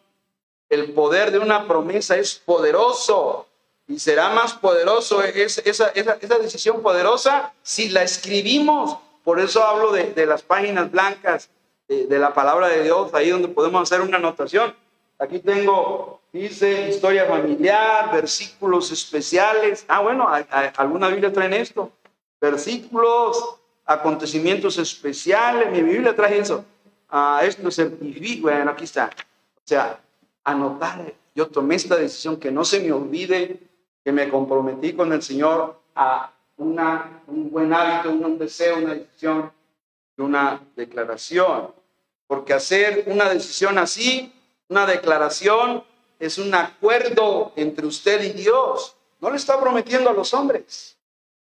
[0.69, 3.45] El poder de una promesa es poderoso
[3.85, 8.99] y será más poderoso esa, esa, decisión poderosa si la escribimos.
[9.25, 11.49] Por eso hablo de, las páginas blancas
[11.89, 14.73] de, de la palabra de Dios, ahí donde podemos hacer una anotación
[15.17, 19.85] Aquí tengo, dice, historia familiar, versículos especiales.
[19.87, 20.27] Ah, bueno,
[20.75, 21.91] alguna Biblia trae esto.
[22.41, 23.55] Versículos,
[23.85, 25.71] acontecimientos especiales.
[25.71, 26.65] Mi Biblia trae eso.
[27.09, 28.41] Ah, esto certifica.
[28.41, 29.09] Bueno, aquí está.
[29.57, 29.99] O sea,
[30.43, 31.13] anotar.
[31.33, 33.59] Yo tomé esta decisión que no se me olvide
[34.03, 39.51] que me comprometí con el Señor a una, un buen hábito, un deseo, una decisión,
[40.17, 41.73] una declaración.
[42.27, 44.34] Porque hacer una decisión así
[44.69, 45.83] una declaración
[46.19, 48.95] es un acuerdo entre usted y Dios.
[49.19, 50.97] No le está prometiendo a los hombres.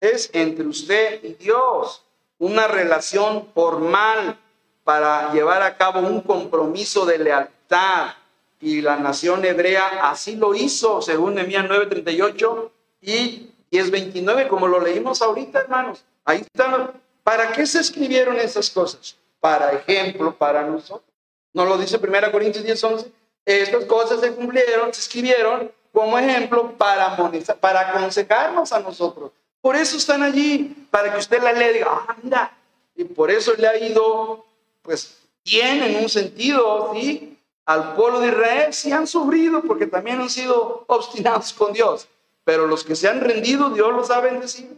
[0.00, 2.04] Es entre usted y Dios.
[2.38, 4.38] Una relación formal
[4.84, 8.14] para llevar a cabo un compromiso de lealtad.
[8.60, 15.22] Y la nación hebrea así lo hizo, según Nehemías 9:38 y 10:29, como lo leímos
[15.22, 16.04] ahorita, hermanos.
[16.24, 16.92] Ahí están.
[17.22, 19.16] ¿Para qué se escribieron esas cosas?
[19.40, 21.07] Para ejemplo para nosotros.
[21.58, 23.12] No lo dice 1 Corintios 10, 11.
[23.44, 27.16] Estas cosas se cumplieron, se escribieron como ejemplo para,
[27.58, 29.32] para aconsejarnos a nosotros.
[29.60, 30.86] Por eso están allí.
[30.88, 32.56] para que usted la lea y diga, ah, mira,
[32.94, 34.46] y por eso le ha ido,
[34.82, 37.36] pues, bien en un sentido, ¿sí?
[37.66, 42.06] Al pueblo de Israel sí han sufrido porque también han sido obstinados con Dios,
[42.44, 44.76] pero los que se han rendido, Dios los ha bendecido.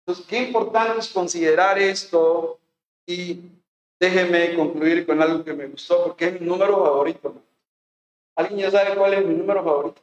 [0.00, 2.58] Entonces, qué importante es considerar esto
[3.06, 3.38] y
[3.98, 7.42] déjeme concluir con algo que me gustó porque es mi número favorito.
[8.36, 10.02] ¿Alguien ya sabe cuál es mi número favorito?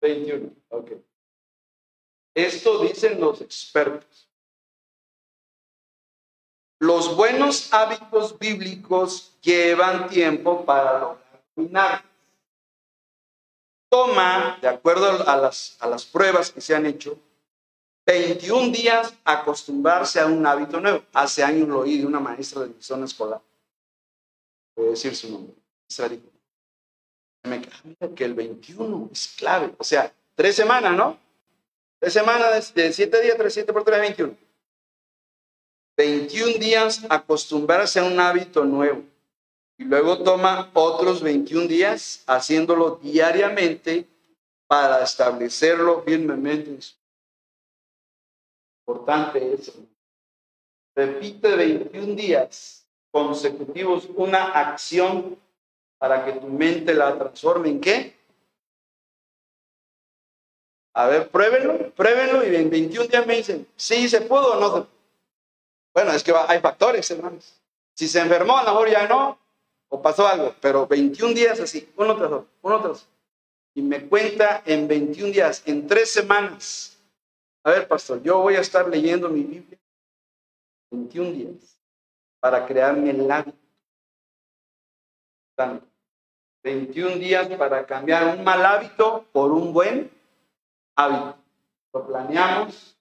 [0.00, 0.50] 21.
[0.70, 0.92] Ok.
[2.34, 4.28] Esto dicen los expertos.
[6.80, 11.16] Los buenos hábitos bíblicos llevan tiempo para
[11.56, 12.04] lograr.
[13.90, 17.18] Toma, de acuerdo a las, a las pruebas que se han hecho,
[18.06, 21.04] 21 días acostumbrarse a un hábito nuevo.
[21.12, 23.40] Hace años lo oí de una maestra de mi zona escolar.
[24.76, 25.54] Voy a decir su nombre.
[27.44, 29.74] Me queda que el 21 es clave.
[29.78, 31.18] O sea, tres semanas, ¿no?
[31.98, 34.36] Tres semanas de siete días, tres, siete por tres, 21.
[35.96, 39.02] 21 días acostumbrarse a un hábito nuevo.
[39.76, 44.06] Y luego toma otros 21 días haciéndolo diariamente
[44.66, 46.99] para establecerlo firmemente en su
[48.90, 49.72] Importante eso.
[50.96, 55.38] Repite 21 días consecutivos una acción
[55.96, 58.16] para que tu mente la transforme en qué?
[60.94, 64.88] A ver, pruébenlo, pruébenlo y en 21 días me dicen, sí se pudo o no
[65.94, 67.54] Bueno, es que hay factores, hermanos.
[67.94, 69.38] Si se enfermó, a lo mejor ya no,
[69.88, 73.06] o pasó algo, pero 21 días así, uno tras otro, uno tras otro.
[73.74, 76.99] Y me cuenta en 21 días, en tres semanas,
[77.62, 79.78] a ver, pastor, yo voy a estar leyendo mi Biblia
[80.90, 81.78] 21 días
[82.40, 83.58] para crearme el hábito.
[86.62, 90.10] 21 días para cambiar un mal hábito por un buen
[90.96, 91.36] hábito.
[91.92, 92.96] Lo planeamos,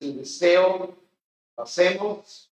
[0.00, 0.96] el deseo,
[1.56, 2.50] lo hacemos,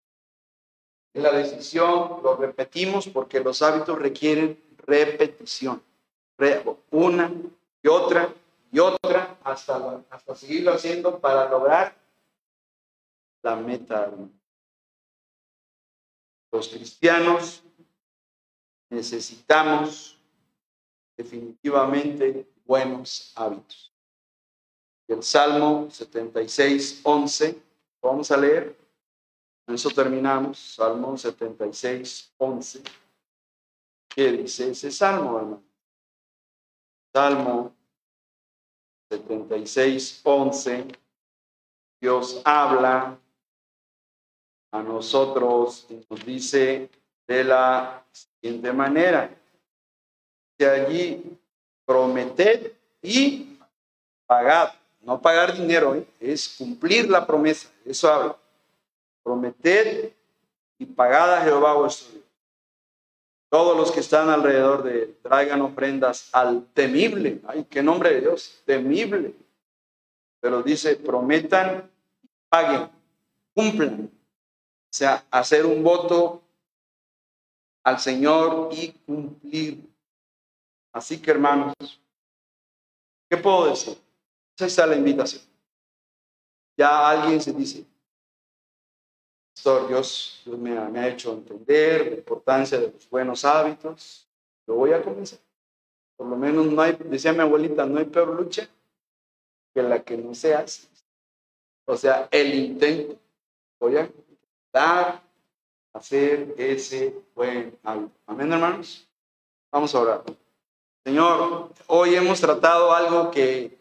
[1.15, 5.83] la decisión, lo repetimos porque los hábitos requieren repetición.
[6.91, 7.33] Una
[7.83, 8.33] y otra
[8.75, 11.97] y otra hasta, hasta seguirlo haciendo para lograr
[13.41, 14.12] la meta.
[16.51, 17.62] Los cristianos
[18.91, 20.18] necesitamos
[21.16, 23.93] definitivamente buenos hábitos.
[25.07, 27.62] El Salmo 76, 11,
[28.03, 28.77] vamos a leer.
[29.64, 30.59] Con eso terminamos.
[30.59, 32.83] Salmo 76, 11.
[34.09, 35.62] ¿Qué dice ese salmo, hermano?
[37.12, 37.74] Salmo
[39.19, 40.87] 76, 11,
[42.01, 43.17] Dios habla
[44.73, 46.91] a nosotros y nos dice
[47.27, 49.31] de la siguiente manera.
[50.59, 51.39] De allí,
[51.87, 53.59] prometed y
[54.27, 54.73] pagad.
[55.01, 56.07] No pagar dinero, ¿eh?
[56.19, 57.71] es cumplir la promesa.
[57.85, 58.37] Eso habla.
[59.23, 60.12] Prometed
[60.79, 62.24] y pagad a Jehová vuestro Dios.
[63.55, 67.41] Todos los que están alrededor de él traigan ofrendas al temible.
[67.47, 69.33] Ay, qué nombre de Dios, temible.
[70.41, 71.89] Pero dice, prometan,
[72.49, 72.91] paguen,
[73.55, 74.11] cumplan.
[74.11, 76.43] O sea, hacer un voto
[77.85, 79.89] al Señor y cumplir.
[80.93, 81.75] Así que hermanos,
[83.31, 83.97] ¿qué puedo decir?
[84.57, 85.45] Esa está la invitación.
[86.77, 87.87] Ya alguien se dice,
[89.63, 94.27] Dios, Dios me, ha, hecho entender la importancia de los buenos hábitos.
[94.67, 95.39] Lo voy a comenzar.
[96.17, 98.69] Por lo menos no hay, decía mi abuelita, no hay peor lucha
[99.73, 100.89] que la que no se hace.
[101.87, 103.17] O sea, el intento.
[103.81, 104.11] Voy a
[104.73, 105.23] dar,
[105.93, 108.13] hacer ese buen hábito.
[108.27, 109.07] Amén, hermanos.
[109.71, 110.23] Vamos a orar.
[111.05, 113.79] Señor, hoy hemos tratado algo que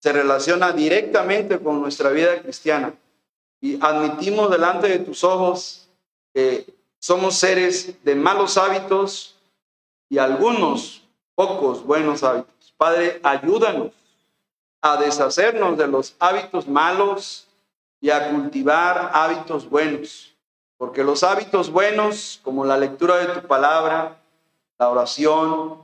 [0.00, 2.94] se relaciona directamente con nuestra vida cristiana
[3.60, 5.88] y admitimos delante de tus ojos
[6.32, 6.66] que
[6.98, 9.36] somos seres de malos hábitos
[10.08, 11.02] y algunos
[11.34, 12.74] pocos buenos hábitos.
[12.76, 13.92] Padre, ayúdanos
[14.80, 17.48] a deshacernos de los hábitos malos
[18.00, 20.34] y a cultivar hábitos buenos,
[20.76, 24.20] porque los hábitos buenos, como la lectura de tu palabra,
[24.78, 25.82] la oración,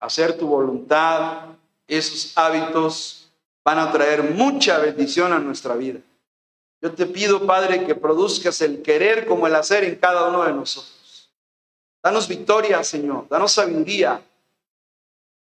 [0.00, 1.46] hacer tu voluntad,
[1.86, 3.30] esos hábitos
[3.64, 6.00] van a traer mucha bendición a nuestra vida.
[6.80, 10.52] Yo te pido, Padre, que produzcas el querer como el hacer en cada uno de
[10.52, 11.30] nosotros.
[12.02, 13.26] Danos victoria, Señor.
[13.28, 14.22] Danos sabiduría.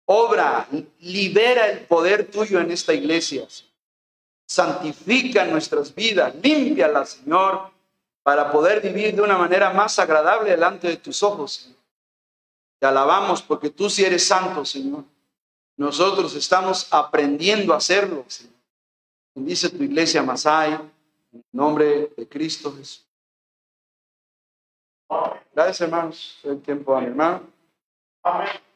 [0.05, 0.67] Obra,
[0.99, 3.45] libera el poder tuyo en esta iglesia.
[4.47, 7.69] Santifica nuestras vidas, límpialas, Señor,
[8.23, 11.77] para poder vivir de una manera más agradable delante de tus ojos, Señor.
[12.79, 15.03] Te alabamos porque tú sí eres santo, Señor.
[15.77, 18.53] Nosotros estamos aprendiendo a hacerlo, Señor.
[19.35, 20.79] Bendice tu iglesia Masai,
[21.51, 23.05] nombre de Cristo Jesús.
[25.53, 26.39] Gracias, hermanos.
[26.43, 27.41] El tiempo a mi hermano.
[28.23, 28.68] Amén.